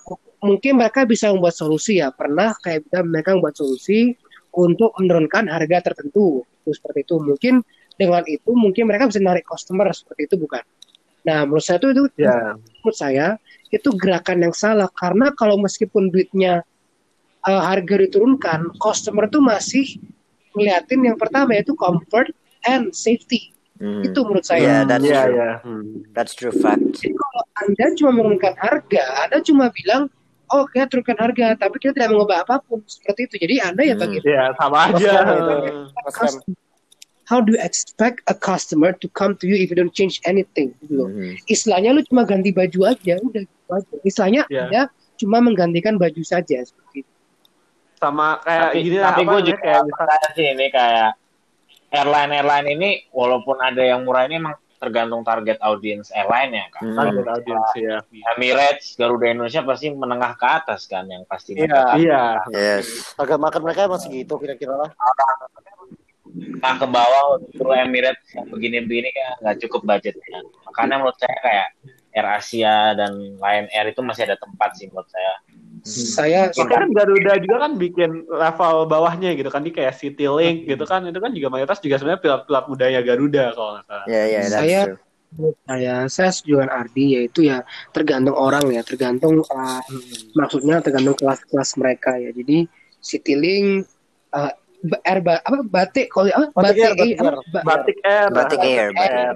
[0.44, 2.12] mungkin mereka bisa membuat solusi ya.
[2.12, 4.16] Pernah kayak mereka membuat solusi
[4.52, 6.44] untuk menurunkan harga tertentu.
[6.64, 7.16] Itu seperti itu.
[7.20, 7.64] Mungkin
[7.98, 10.62] dengan itu mungkin mereka bisa narik customer seperti itu bukan?
[11.26, 12.56] Nah, menurut saya itu, itu Ya.
[12.56, 13.26] menurut saya
[13.68, 16.64] itu gerakan yang salah karena kalau meskipun duitnya
[17.44, 20.00] uh, harga diturunkan, customer tuh masih
[20.56, 22.32] ngeliatin yang pertama yaitu comfort
[22.64, 23.52] and safety.
[23.78, 24.10] Mm.
[24.10, 24.90] Itu menurut Yeah, saya.
[24.90, 25.36] that's Iya, true.
[25.36, 25.50] iya.
[25.62, 25.84] Hmm.
[26.16, 26.98] That's true fact.
[26.98, 30.10] Jadi kalau Anda cuma menurunkan harga, Anda cuma bilang,
[30.50, 32.82] oh kita turunkan harga, tapi kita tidak mengubah apa pun.
[32.90, 33.36] Seperti itu.
[33.38, 34.02] Jadi Anda ya Hmm.
[34.02, 35.12] bagi Iya, sama aja.
[36.10, 36.34] Cam.
[37.28, 40.72] How do you expect a customer to come to you if you don't change anything?
[40.80, 41.12] Gitu loh.
[41.12, 41.44] Mhm.
[41.52, 43.94] Istilahnya lu cuma ganti baju aja, udah gitu aja.
[44.08, 44.64] Istilahnya Iya.
[44.72, 44.82] Anda
[45.20, 47.14] cuma menggantikan baju saja seperti itu.
[48.00, 51.10] Sama kayak tapi, gini tapi gue juga kayak misal percaya sih ini kayak
[51.90, 56.82] airline airline ini walaupun ada yang murah ini emang tergantung target audience airline ya kan.
[56.86, 56.98] Hmm.
[57.02, 57.98] target audiens ya.
[58.38, 61.98] Emirates, Garuda Indonesia pasti menengah ke atas kan yang pasti Iya.
[61.98, 62.24] Iya.
[62.54, 63.18] Yes.
[63.18, 64.90] Harga market mereka emang segitu kira-kira lah.
[66.62, 70.40] Nah ke bawah untuk Emirates yang begini-begini kan nggak cukup budgetnya.
[70.70, 71.68] Makanya menurut saya kayak
[72.18, 75.34] Air Asia dan Lion Air itu masih ada tempat sih menurut saya.
[75.88, 80.68] Saya Makanya kan Garuda juga kan bikin level bawahnya gitu kan, di kayak City Link
[80.68, 84.06] gitu kan, itu kan juga mayoritas juga sebenarnya pilot-pilot mudanya Garuda kalau nggak salah.
[84.10, 85.06] Yeah, yeah, that's Saya- true.
[85.68, 89.84] saya saya setuju dengan Ardi yaitu ya tergantung orang ya tergantung uh,
[90.32, 92.64] maksudnya tergantung kelas-kelas mereka ya jadi
[93.04, 93.92] Citylink
[94.32, 94.56] uh,
[95.04, 97.34] air ba- apa batik kalau apa Batik Air, batik Air.
[97.50, 98.28] ba- Batik Air.
[98.30, 99.36] Batik Air, Batik Air.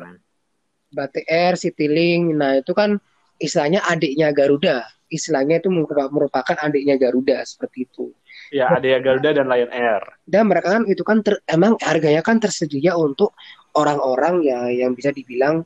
[0.92, 3.00] Batik Air Citylink nah itu kan
[3.38, 8.14] istilahnya adiknya Garuda istilahnya itu merupakan merupakan adiknya Garuda seperti itu
[8.52, 10.04] Ya, ada ya Garuda dan Lion Air.
[10.26, 13.32] dan mereka kan itu kan ter- emang harganya kan tersedia untuk
[13.72, 15.64] orang-orang ya yang bisa dibilang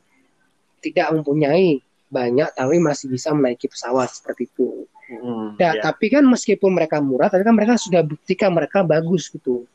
[0.78, 4.86] tidak mempunyai banyak tapi masih bisa menaiki pesawat seperti itu.
[5.06, 5.82] Hmm, Nah, ya.
[5.86, 9.66] tapi kan meskipun mereka murah, tapi kan mereka sudah buktikan mereka bagus gitu.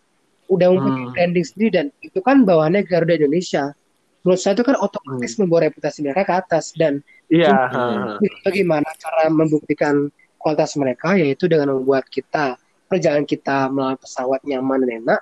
[0.52, 1.14] udah mempunyai Hmm.
[1.16, 3.72] branding sendiri dan itu kan bawahannya Garuda Indonesia.
[4.20, 7.00] Menurut saya itu kan otomatis membawa reputasi mereka ke atas dan.
[7.32, 7.48] Hmm.
[7.48, 8.20] ha, ha.
[8.44, 12.60] bagaimana cara membuktikan kualitas mereka yaitu dengan membuat kita
[12.92, 15.20] perjalanan kita melalui pesawat nyaman dan enak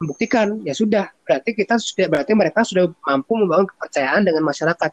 [0.00, 4.90] membuktikan ya sudah berarti kita sudah berarti mereka sudah mampu membangun kepercayaan dengan masyarakat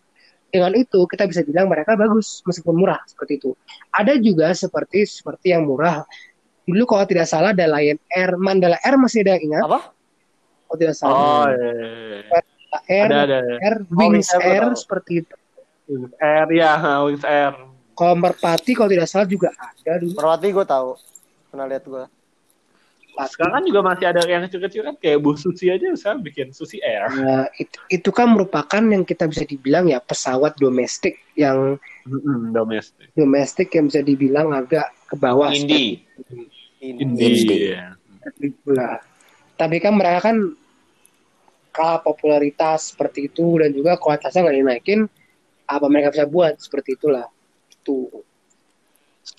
[0.48, 3.52] dengan itu kita bisa bilang mereka bagus meskipun murah seperti itu
[3.90, 6.08] ada juga seperti seperti yang murah
[6.64, 9.80] dulu kalau tidak salah ada Lion Air Mandala Air masih ada yang ingat Apa?
[10.64, 12.42] kalau tidak salah Oh, iya, iya, iya.
[12.88, 13.40] Air ada ada.
[13.58, 14.76] Air Oh, Wings Wings Air tahu.
[14.78, 15.36] seperti itu
[15.88, 16.72] Wings Air ya,
[17.04, 17.54] Wings Air.
[17.94, 20.90] kalau Merpati kalau tidak salah juga ada dulu Merpati gue tahu.
[21.48, 22.04] Pernah lihat gue.
[23.26, 26.78] Sekarang kan juga masih ada yang kecil-kecil kan kayak Bu Susi aja saya bikin Susi
[26.86, 27.10] Air.
[27.18, 33.10] Nah, itu, itu kan merupakan yang kita bisa dibilang ya pesawat domestik yang Mm-mm, domestik.
[33.18, 35.50] domestik yang bisa dibilang agak ke bawah.
[35.50, 36.06] Indie.
[36.78, 37.02] Ini.
[37.02, 37.74] Indie.
[37.74, 37.98] ya.
[38.22, 39.02] seperti itulah.
[39.58, 40.38] Tapi kan mereka kan
[41.74, 45.00] kalah popularitas seperti itu dan juga kualitasnya nggak dinaikin,
[45.66, 47.26] apa mereka bisa buat seperti itulah.
[47.74, 48.27] Itu.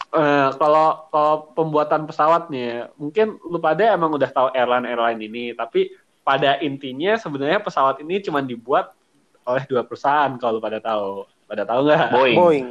[0.09, 5.93] Eh, kalau kalau pembuatan pesawatnya, mungkin lu pada emang udah tahu airline-airline ini, tapi
[6.25, 8.97] pada intinya sebenarnya pesawat ini cuma dibuat
[9.45, 11.29] oleh dua perusahaan kalau lu pada tahu.
[11.45, 12.09] Pada tahu nggak?
[12.13, 12.39] Boeing.
[12.41, 12.67] Boeing.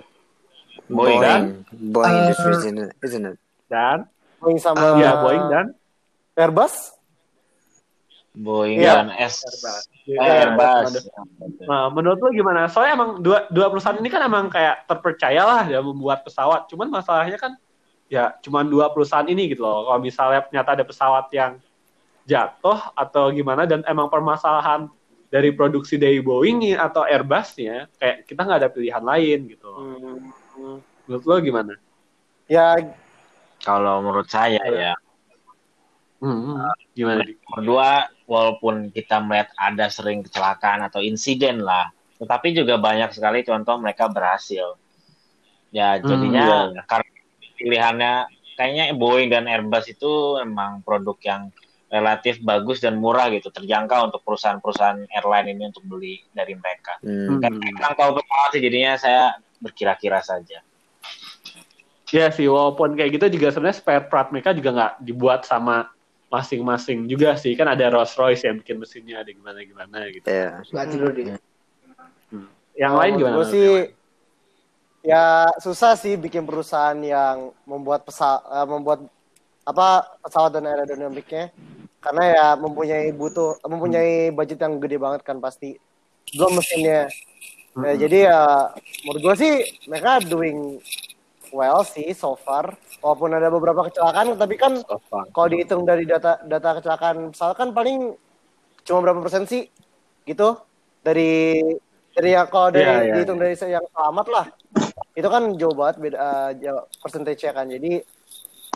[0.89, 1.19] Boeing.
[1.21, 1.41] Dan?
[1.77, 2.91] Boeing Uh, Industries, isn't it?
[3.05, 3.37] Isn't it?
[3.69, 4.09] Dan
[4.41, 5.65] Boeing sama Ah, ya Boeing dan
[6.33, 6.96] Airbus.
[8.37, 9.01] Boeing Iya.
[9.01, 9.41] dan S.
[9.41, 9.83] Airbus.
[10.13, 11.09] Airbus.
[11.65, 12.69] Nah, menurut lu gimana?
[12.69, 16.69] Soalnya emang dua, dua perusahaan ini kan emang kayak terpercaya lah dalam membuat pesawat.
[16.69, 17.57] Cuman masalahnya kan
[18.07, 19.83] ya cuman dua perusahaan ini gitu loh.
[19.83, 21.57] Kalau misalnya ternyata ada pesawat yang
[22.23, 24.85] jatuh atau gimana dan emang permasalahan
[25.27, 29.65] dari produksi dari Boeing atau Airbusnya kayak kita nggak ada pilihan lain gitu.
[29.67, 29.81] loh.
[30.55, 30.77] Hmm.
[31.03, 31.73] Menurut lu gimana?
[32.45, 32.77] Ya
[33.57, 34.93] Kalau menurut saya ya,
[36.17, 36.57] Hmm,
[36.93, 37.21] gimana?
[37.21, 37.37] Dik?
[38.27, 44.11] Walaupun kita melihat ada sering kecelakaan atau insiden lah, tetapi juga banyak sekali contoh mereka
[44.11, 44.75] berhasil.
[45.71, 46.83] Ya jadinya iya.
[46.85, 47.11] karena
[47.57, 48.13] pilihannya
[48.59, 51.41] kayaknya Boeing dan Airbus itu emang produk yang
[51.87, 56.99] relatif bagus dan murah gitu, terjangkau untuk perusahaan-perusahaan airline ini untuk beli dari mereka.
[56.99, 57.39] Hmm.
[57.39, 60.59] Kan tahu pesawat sih jadinya saya berkira-kira saja.
[62.11, 65.91] Ya sih, walaupun kayak gitu juga sebenarnya spare part mereka juga nggak dibuat sama
[66.27, 67.55] masing-masing juga sih.
[67.55, 70.27] Kan ada Rolls Royce yang bikin mesinnya, ada gimana-gimana gitu.
[70.27, 70.63] Yeah.
[70.71, 71.35] Nggak tidur dia.
[72.77, 73.35] Yang lain gimana?
[73.41, 73.67] Gue sih
[75.07, 79.07] ya susah sih bikin perusahaan yang membuat pesa eh, membuat
[79.63, 81.51] apa pesawat dan aerodinamiknya
[82.03, 85.75] karena ya mempunyai butuh mempunyai budget yang gede banget kan pasti
[86.35, 87.07] belum mesinnya
[87.77, 88.41] Ya, jadi ya
[89.05, 89.53] menurut gue sih
[89.85, 90.81] mereka doing
[91.53, 92.75] well sih so far.
[93.03, 94.81] Walaupun ada beberapa kecelakaan tapi kan
[95.35, 98.15] kalau dihitung dari data data kecelakaan pesawat kan paling
[98.87, 99.67] cuma berapa persen sih
[100.23, 100.57] gitu.
[101.03, 101.61] Dari
[102.17, 104.45] dari yang kalau dari Iya, iya, dihitung dari yang selamat lah
[105.17, 107.65] itu kan jauh banget beda uh, jauh persentasenya kan.
[107.69, 108.01] Jadi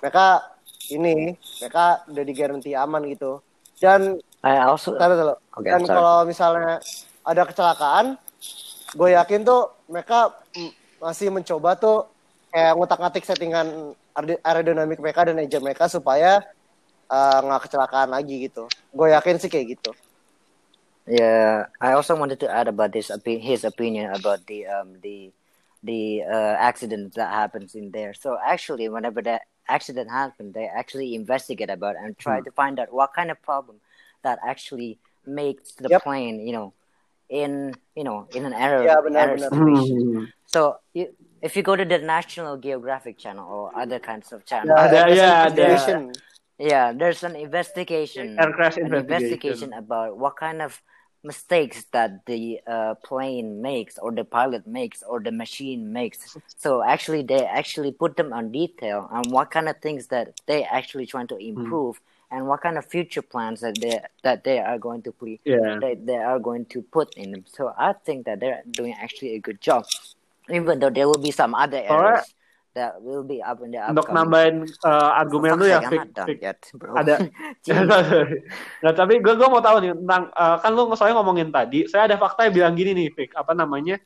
[0.02, 0.26] mereka
[0.92, 3.42] ini mereka udah digaranti aman gitu.
[3.82, 5.36] Dan I also Taruh dulu.
[5.58, 6.82] Oke, Dan kalau misalnya
[7.22, 8.18] ada kecelakaan,
[8.98, 10.34] gue yakin tuh mereka
[10.98, 12.10] masih mencoba tuh
[12.52, 16.44] kayak ngutak-ngatik settingan aer- aerodinamik mereka dan engine mereka supaya
[17.08, 18.68] uh, nggak kecelakaan lagi gitu.
[18.92, 19.92] Gue yakin sih kayak gitu.
[21.08, 25.34] Yeah, I also wanted to add about this his opinion about the um the
[25.84, 28.14] the uh, accident that happens in there.
[28.14, 32.94] So actually, whenever that accident happened, they actually investigate about and try to find out
[32.94, 33.82] what kind of problem
[34.24, 36.04] that actually makes the Yep.
[36.04, 36.74] plane, you know,
[37.30, 39.98] in you know in an error, Yeah, error situation.
[40.06, 40.26] Hmm.
[40.46, 41.10] So you,
[41.41, 44.97] if you go to the National Geographic Channel or other kinds of channels, Ya, Ada,
[45.06, 46.13] ada ya, ada.
[46.60, 48.93] yeah, there's an investigation, an investigation.
[48.93, 50.82] investigation about what kind of
[51.23, 56.38] mistakes that the uh, plane makes or the pilot makes or the machine makes.
[56.58, 60.63] So actually, they actually put them on detail on what kind of things that they
[60.63, 62.01] actually trying to improve
[62.32, 65.77] and what kind of future plans that they that they are going to put Yeah.
[65.82, 67.45] they, they are going to put in them.
[67.45, 69.85] So I think that they're doing actually a good job,
[70.50, 72.25] even though there will be some other errors
[72.71, 74.31] that will be up in the Untuk upcoming.
[74.31, 74.56] nambahin
[74.87, 75.83] uh, argumen lu ya,
[76.31, 76.96] yet, bro.
[76.96, 77.27] Ada.
[77.67, 82.08] Nggak, tapi gue gue mau tahu nih tentang uh, kan lu soalnya ngomongin tadi, saya
[82.08, 84.00] ada fakta yang bilang gini nih, Fik, apa namanya?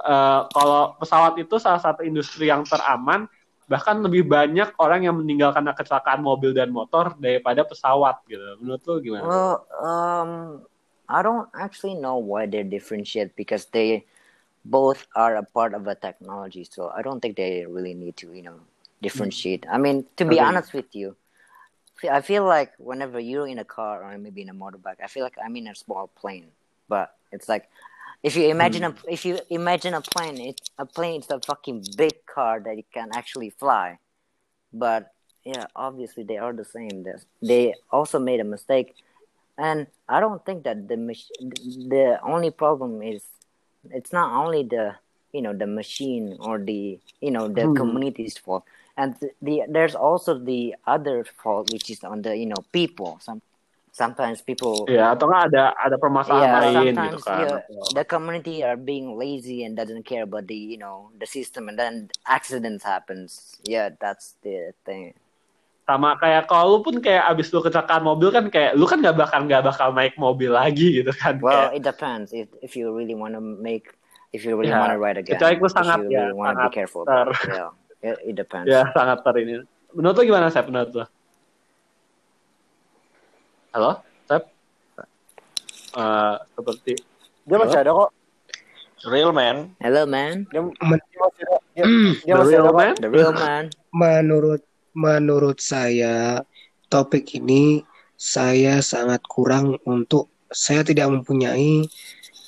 [0.00, 3.30] uh, kalau pesawat itu salah satu industri yang teraman,
[3.70, 8.42] bahkan lebih banyak orang yang meninggal karena kecelakaan mobil dan motor daripada pesawat gitu.
[8.60, 9.24] Menurut lu gimana?
[9.24, 10.30] Well, um,
[11.06, 14.08] I don't actually know why they differentiate because they
[14.64, 16.64] both are a part of a technology.
[16.64, 18.60] So I don't think they really need to, you know,
[19.02, 19.66] differentiate.
[19.70, 20.40] I mean, to be Okay.
[20.40, 21.16] honest with you,
[22.10, 25.22] I feel like whenever you're in a car or maybe in a motorbike, I feel
[25.24, 26.48] like I'm in a small plane.
[26.88, 27.68] But it's like
[28.22, 29.08] if you imagine a hmm.
[29.08, 31.20] if you imagine a plane, it's a plane.
[31.20, 33.98] It's a fucking big car that you can actually fly.
[34.72, 35.12] But
[35.44, 37.04] yeah, obviously they are the same.
[37.04, 38.94] They they also made a mistake,
[39.58, 43.22] and I don't think that the mach- the only problem is
[43.90, 44.96] it's not only the
[45.32, 47.74] you know the machine or the you know the Hmm.
[47.74, 48.64] community's fault.
[48.96, 53.18] And th- the there's also the other fault which is on the you know people.
[53.20, 53.42] Some
[53.92, 57.38] sometimes people Ya, atau nggak ada ada permasalahan yeah lain gitu sometimes kan.
[57.40, 57.58] yeah,
[57.94, 61.68] the community are being lazy and doesn't care about the you know the system.
[61.68, 63.56] And then accidents happens.
[63.64, 65.14] Yeah that's the thing
[65.84, 69.20] Sama kayak kalau lu pun kayak abis lu kecelakaan mobil kan kayak lu kan nggak
[69.20, 71.36] bakal nggak bakal naik mobil lagi gitu kan.
[71.44, 73.92] well Kayak, it depends if if you really want to make
[74.32, 76.72] if you really want to ride again kecuali lu sangat you ya, really sangat be
[76.72, 77.68] careful ter- yeah
[78.00, 79.54] it, it depends ya sangat ter ini.
[79.92, 80.66] Menurut lu gimana Sep?
[80.66, 81.04] Menurut lu?
[83.70, 84.42] Halo, Sep?
[85.94, 86.92] Eh, seperti
[87.44, 88.10] Dia masih ada kok.
[89.04, 89.70] Real man.
[89.84, 91.56] hello man Dia, masih ada.
[91.76, 91.84] Dia,
[92.24, 92.74] dia the masih ada real kok.
[92.80, 92.94] man.
[92.98, 94.64] the real man menurut
[94.94, 96.42] menurut saya
[96.88, 97.82] topik ini
[98.14, 101.82] saya sangat kurang untuk saya tidak mempunyai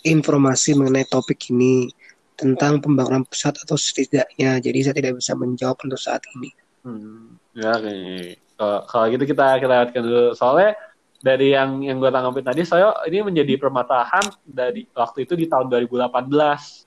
[0.07, 1.91] informasi mengenai topik ini
[2.39, 6.55] tentang pembangunan pusat atau setidaknya jadi saya tidak bisa menjawab untuk saat ini
[6.87, 8.39] Hmm, ya kayaknya.
[8.55, 10.25] Kalau kalau gitu kita kita lewatkan dulu.
[10.39, 10.79] Soalnya
[11.19, 15.67] dari yang yang gue tanggapin tadi, saya ini menjadi permasalahan dari waktu itu di tahun
[15.67, 16.87] 2018.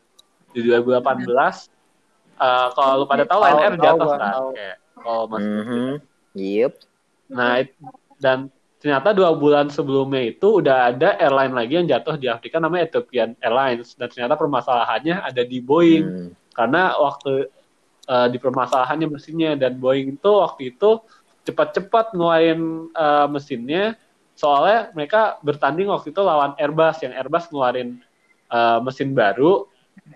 [0.55, 1.69] Di 2018,
[2.39, 4.47] eh, kalau lu pada tahu tahu jatuh kan, tahu.
[4.55, 5.89] kayak kalau masih Mhm.
[6.37, 6.73] Yep.
[7.29, 7.65] Nah,
[8.19, 8.37] dan
[8.79, 13.35] ternyata dua bulan sebelumnya itu udah ada airline lagi yang jatuh di Afrika namanya Ethiopian
[13.43, 16.29] Airlines dan ternyata permasalahannya ada di Boeing Mm.
[16.55, 17.51] karena waktu
[18.07, 21.03] uh, di permasalahannya mesinnya dan Boeing itu waktu itu
[21.43, 23.99] cepat-cepat ngeluarin uh, mesinnya
[24.39, 27.99] soalnya mereka bertanding waktu itu lawan Airbus yang Airbus ngeluarin
[28.47, 29.67] uh, mesin baru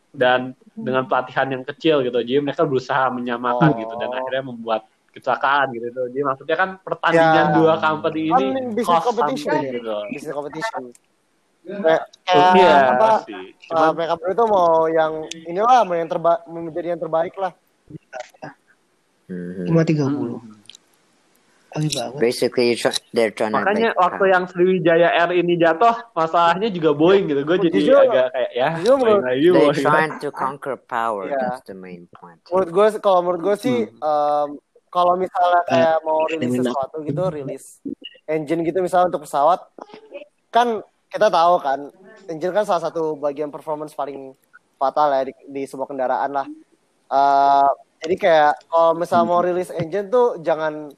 [0.09, 0.39] dan
[0.73, 3.77] dengan pelatihan yang kecil gitu jadi mereka berusaha menyamakan Oh.
[3.77, 7.53] gitu dan akhirnya membuat kecelakaan gitu jadi maksudnya kan pertandingan Ya.
[7.53, 9.53] dua company ini Kan business cost competition.
[9.61, 10.81] gitu Business competition.
[11.63, 13.09] Kayak, kayak Iya apa?
[13.23, 13.43] sih.
[13.71, 15.11] Uh, Cuman mereka berdua tuh mau yang
[15.47, 17.53] inilah mau yang terbaik menjadi yang terbaik lah.
[19.29, 19.71] Mhm.
[19.71, 20.62] 530 Hmm.
[22.15, 26.69] Basically, you're try- they're trying Makanya to make waktu yang Sriwijaya Air ini jatuh, masalahnya
[26.69, 27.41] juga Boeing gitu.
[27.41, 29.81] Gue jadi Jujur- agak kayak ya, jujur lagi they're Boeing.
[29.81, 31.27] trying to conquer power.
[31.27, 31.41] Yeah.
[31.57, 32.39] That's the main point.
[32.47, 37.63] Menurut gue, kalau menurut gue sih, um, kalau misalnya kayak mau rilis sesuatu gitu, rilis
[38.29, 39.59] engine gitu misalnya untuk pesawat,
[40.49, 41.79] kan kita tahu kan,
[42.29, 44.37] engine kan salah satu bagian performance paling
[44.77, 46.47] fatal ya di, di sebuah kendaraan lah.
[47.09, 47.69] Uh,
[48.01, 50.91] jadi kayak kalau misalnya mau rilis engine tuh jangan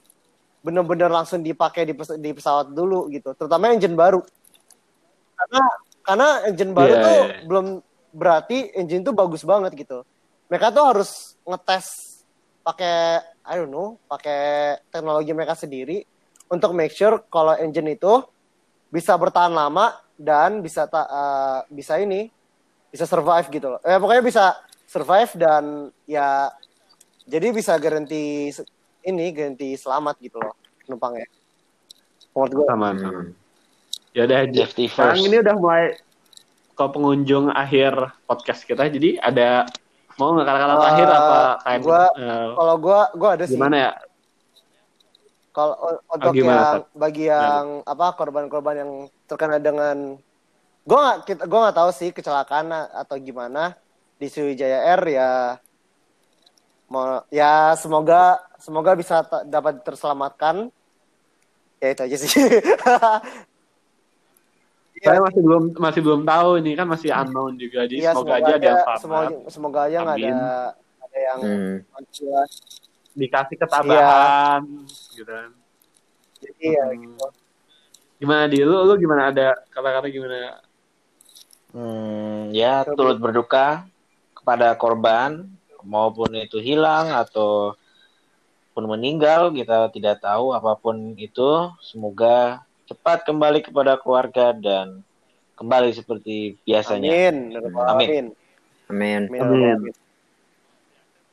[0.66, 4.26] bener-bener langsung dipakai di, pes- di pesawat dulu gitu, terutama engine baru.
[5.38, 5.62] Karena
[6.02, 7.38] karena engine baru Iya, tuh iya.
[7.46, 7.66] belum
[8.10, 10.02] berarti engine tuh bagus banget gitu.
[10.50, 11.86] Mereka tuh harus ngetes
[12.66, 14.42] pakai I don't know, pakai
[14.90, 16.02] teknologi mereka sendiri
[16.50, 18.26] untuk make sure kalau engine itu
[18.90, 22.26] bisa bertahan lama dan bisa ta- eh, bisa ini
[22.90, 23.80] bisa survive gitu loh.
[23.86, 24.46] Eh pokoknya bisa
[24.90, 26.50] survive dan ya
[27.26, 28.66] jadi bisa garansi se-
[29.06, 31.30] ini garansi selamat gitu loh penumpangnya.
[32.32, 32.66] Menurut gue.
[32.66, 32.90] Sama.
[34.12, 35.28] Ya udah, Safety sekarang first.
[35.28, 35.84] ini udah mulai
[36.72, 37.94] ke pengunjung akhir
[38.26, 38.86] podcast kita.
[38.86, 39.64] Jadi ada
[40.16, 43.54] mau nggak kata-kata Eh, terakhir apa kalian gua- eh, Kalau gue gue ada sih.
[43.54, 43.92] gimana ya?
[45.52, 46.84] Kalau u- untuk gimana, yang Tat?
[46.94, 48.92] bagi yang apa korban-korban yang
[49.24, 50.20] terkena dengan
[50.84, 53.72] gue nggak kita gue nggak tahu sih kecelakaan atau gimana
[54.16, 55.32] di Sriwijaya Air ya
[57.34, 60.70] ya semoga semoga bisa dapat terselamatkan
[61.82, 62.30] ya itu aja sih
[65.06, 67.86] Saya masih belum masih belum tahu ini kan masih unknown juga.
[67.86, 70.38] Jadi Iya, semoga, aja ada yang selamat, semoga, semoga aja nggak ada
[71.04, 72.06] ada yang Hmm.
[72.10, 72.52] jelas
[73.14, 74.64] dikasih ketabahan
[75.14, 75.52] gitu kan.
[76.42, 77.00] jadi ya Hmm.
[77.06, 77.28] gitu.
[78.24, 80.58] Gimana di lu lu gimana ada kata-kata gimana?
[81.76, 83.84] Hmm, ya turut berduka
[84.32, 85.44] kepada korban
[85.86, 87.78] maupun itu hilang atau
[88.76, 92.60] pun meninggal kita tidak tahu apa pun itu semoga
[92.92, 95.00] cepat kembali kepada keluarga dan
[95.56, 97.16] kembali seperti biasanya.
[97.16, 97.36] amin
[97.88, 98.10] Amin.
[98.12, 98.26] amin
[98.92, 99.24] Amin.
[99.24, 99.76] amin, Amin.
[99.80, 99.96] amin.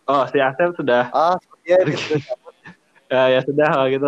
[0.07, 1.35] Oh, si Asep sudah ah
[1.67, 1.79] ya,
[3.13, 4.07] ya, ya sudah kalau gitu.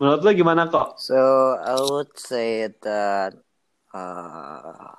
[0.00, 1.00] Menurut lu gimana kok?
[1.00, 1.16] So
[1.56, 3.34] I would say that.
[3.94, 4.90] Uh,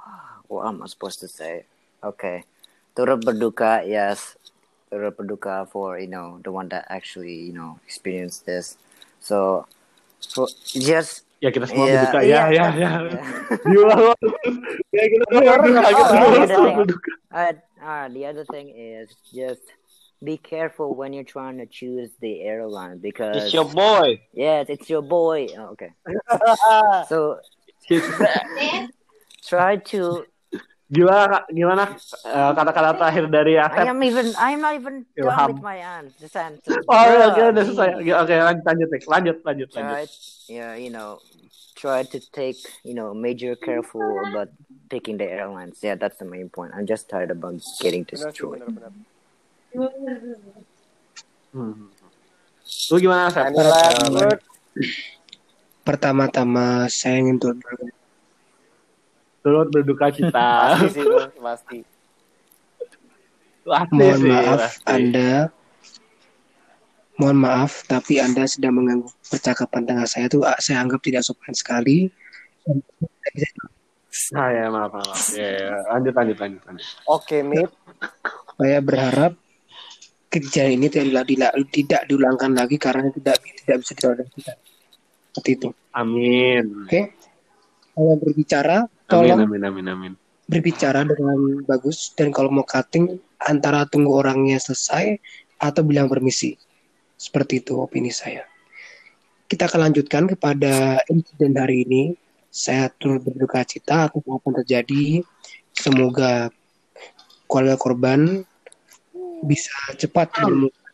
[0.48, 1.68] what am I supposed to say?
[2.00, 2.48] Okay,
[2.96, 4.40] turut berduka, yes,
[4.90, 8.80] turut berduka for you know the one that actually you know experienced this.
[9.20, 9.68] So,
[10.34, 12.20] for, just Ya kita semua yeah, berduka.
[12.24, 12.92] yeah, Ya, ya, ya.
[13.12, 13.26] yeah.
[13.68, 13.96] Gila.
[14.96, 15.82] Ya kita semua berduka.
[15.92, 17.12] Kita semua the other thing, berduka.
[17.36, 19.62] uh, the other thing is just
[20.24, 24.24] be careful when you're trying to choose the airline because It's your boy.
[24.34, 25.52] yes, it's your boy.
[25.60, 25.92] Oh, okay,
[27.12, 27.44] so
[29.46, 30.26] try to.
[30.86, 33.90] Gimana, gimana eh, kata-kata terakhir dari I Asep?
[33.90, 34.28] am even.
[34.38, 35.48] I'm not even done Ilham.
[35.58, 36.30] with my answer.
[36.30, 36.78] answer.
[36.86, 37.90] Oh, ya, oke, Bruh, udah selesai.
[38.06, 39.70] Oke, Oke, lanjut, lanjut, lanjut, lanjut, lanjut.
[39.74, 40.06] try
[40.46, 41.18] yeah you know
[41.74, 44.54] try to take you know major careful about
[44.94, 48.62] picking the airlines yeah that's the main point i'm just tired about getting Benar destroyed
[48.62, 48.94] benar-benar.
[51.50, 51.90] Hmm.
[52.94, 53.50] Lu gimana, Asep?
[55.86, 57.58] Pertama-tama saya ingin turut
[59.46, 60.74] Turut berduka cita.
[60.74, 61.78] Pasti sih itu, pasti.
[63.62, 64.90] Pasti mohon sih, maaf pasti.
[64.90, 65.34] Anda
[67.22, 71.54] mohon maaf tapi Anda sedang mengganggu percakapan tengah saya tuh ah, saya anggap tidak sopan
[71.54, 72.10] sekali.
[74.34, 75.14] Nah, ya, maaf, maaf.
[75.38, 75.70] Ya, ya.
[75.94, 76.88] lanjut, lanjut, lanjut, lanjut.
[77.06, 77.70] Oke, Mit.
[78.58, 79.38] Saya berharap
[80.34, 84.40] kejadian ini tidak, tidak, tidak diulangkan lagi karena tidak tidak bisa ditoleransi.
[84.42, 85.70] Seperti itu.
[85.94, 86.90] Amin.
[86.90, 87.14] Oke.
[87.94, 90.14] Kalau berbicara, tolong amin, amin, amin.
[90.46, 95.18] berbicara dengan bagus dan kalau mau cutting antara tunggu orangnya selesai
[95.62, 96.58] atau bilang permisi.
[97.16, 98.44] Seperti itu opini saya.
[99.48, 102.04] Kita akan lanjutkan kepada insiden hari ini.
[102.52, 105.04] Saya turut berduka cita atas apa yang terjadi.
[105.76, 106.50] Semoga
[107.46, 108.22] keluarga korban
[109.46, 110.94] bisa cepat menemukan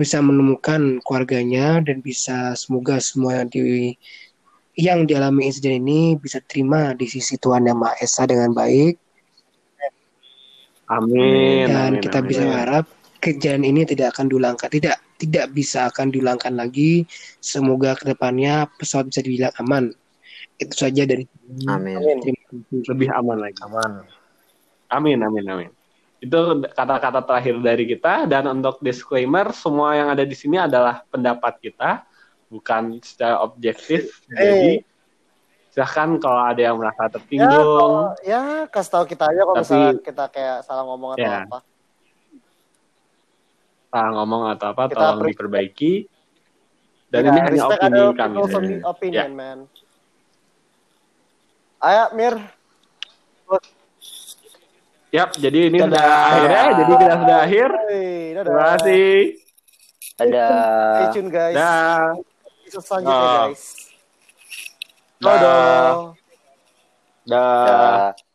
[0.00, 3.94] bisa menemukan keluarganya dan bisa semoga semua yang di
[4.76, 8.94] yang dialami insiden ini bisa terima di sisi Tuhan Yang Maha Esa dengan baik
[10.86, 11.66] Amin.
[11.66, 12.28] dan amin, kita amin.
[12.30, 12.84] bisa berharap
[13.18, 17.08] kejadian ini tidak akan diulangkan tidak tidak bisa akan diulangkan lagi
[17.42, 19.90] semoga ke depannya pesawat bisa dibilang aman
[20.60, 21.26] itu saja dari
[21.66, 22.16] amin Amin.
[22.22, 23.58] terima kasih lebih aman lagi.
[23.66, 23.92] Aman.
[24.90, 25.70] Amin, amin, amin.
[26.22, 31.60] Itu kata-kata terakhir dari kita dan untuk disclaimer semua yang ada di sini adalah pendapat
[31.60, 32.06] kita,
[32.46, 34.22] bukan secara objektif.
[34.26, 34.80] Jadi
[35.70, 39.64] silahkan kalau ada yang merasa Ya, tertinggung, kalau- ya kasih tahu kita aja kalau Tapi-
[39.68, 41.44] misalnya kita kayak salah ngomong atau Ya.
[41.44, 41.58] apa.
[43.86, 45.92] salah ngomong atau apa, Kita tolong diperbaiki.
[47.08, 48.34] Dan Ya, ini hanya opini kami.
[48.36, 48.78] people's Ya.
[48.84, 49.58] opinion, man.
[51.80, 52.34] Ayo, Mir.
[55.14, 55.96] Yap, jadi ini Dadah.
[55.96, 57.68] sudah akhirnya, jadi kita sudah akhir.
[57.88, 58.44] Hey, dadah.
[58.44, 59.14] Terima kasih.
[60.02, 61.56] Stay ada tune, guys.
[61.56, 62.35] Dah.
[62.66, 63.46] Episode selanjutnya, Oh.
[63.46, 63.64] guys.
[65.22, 65.90] Dadah.
[67.26, 68.10] Dah.
[68.10, 68.25] uh,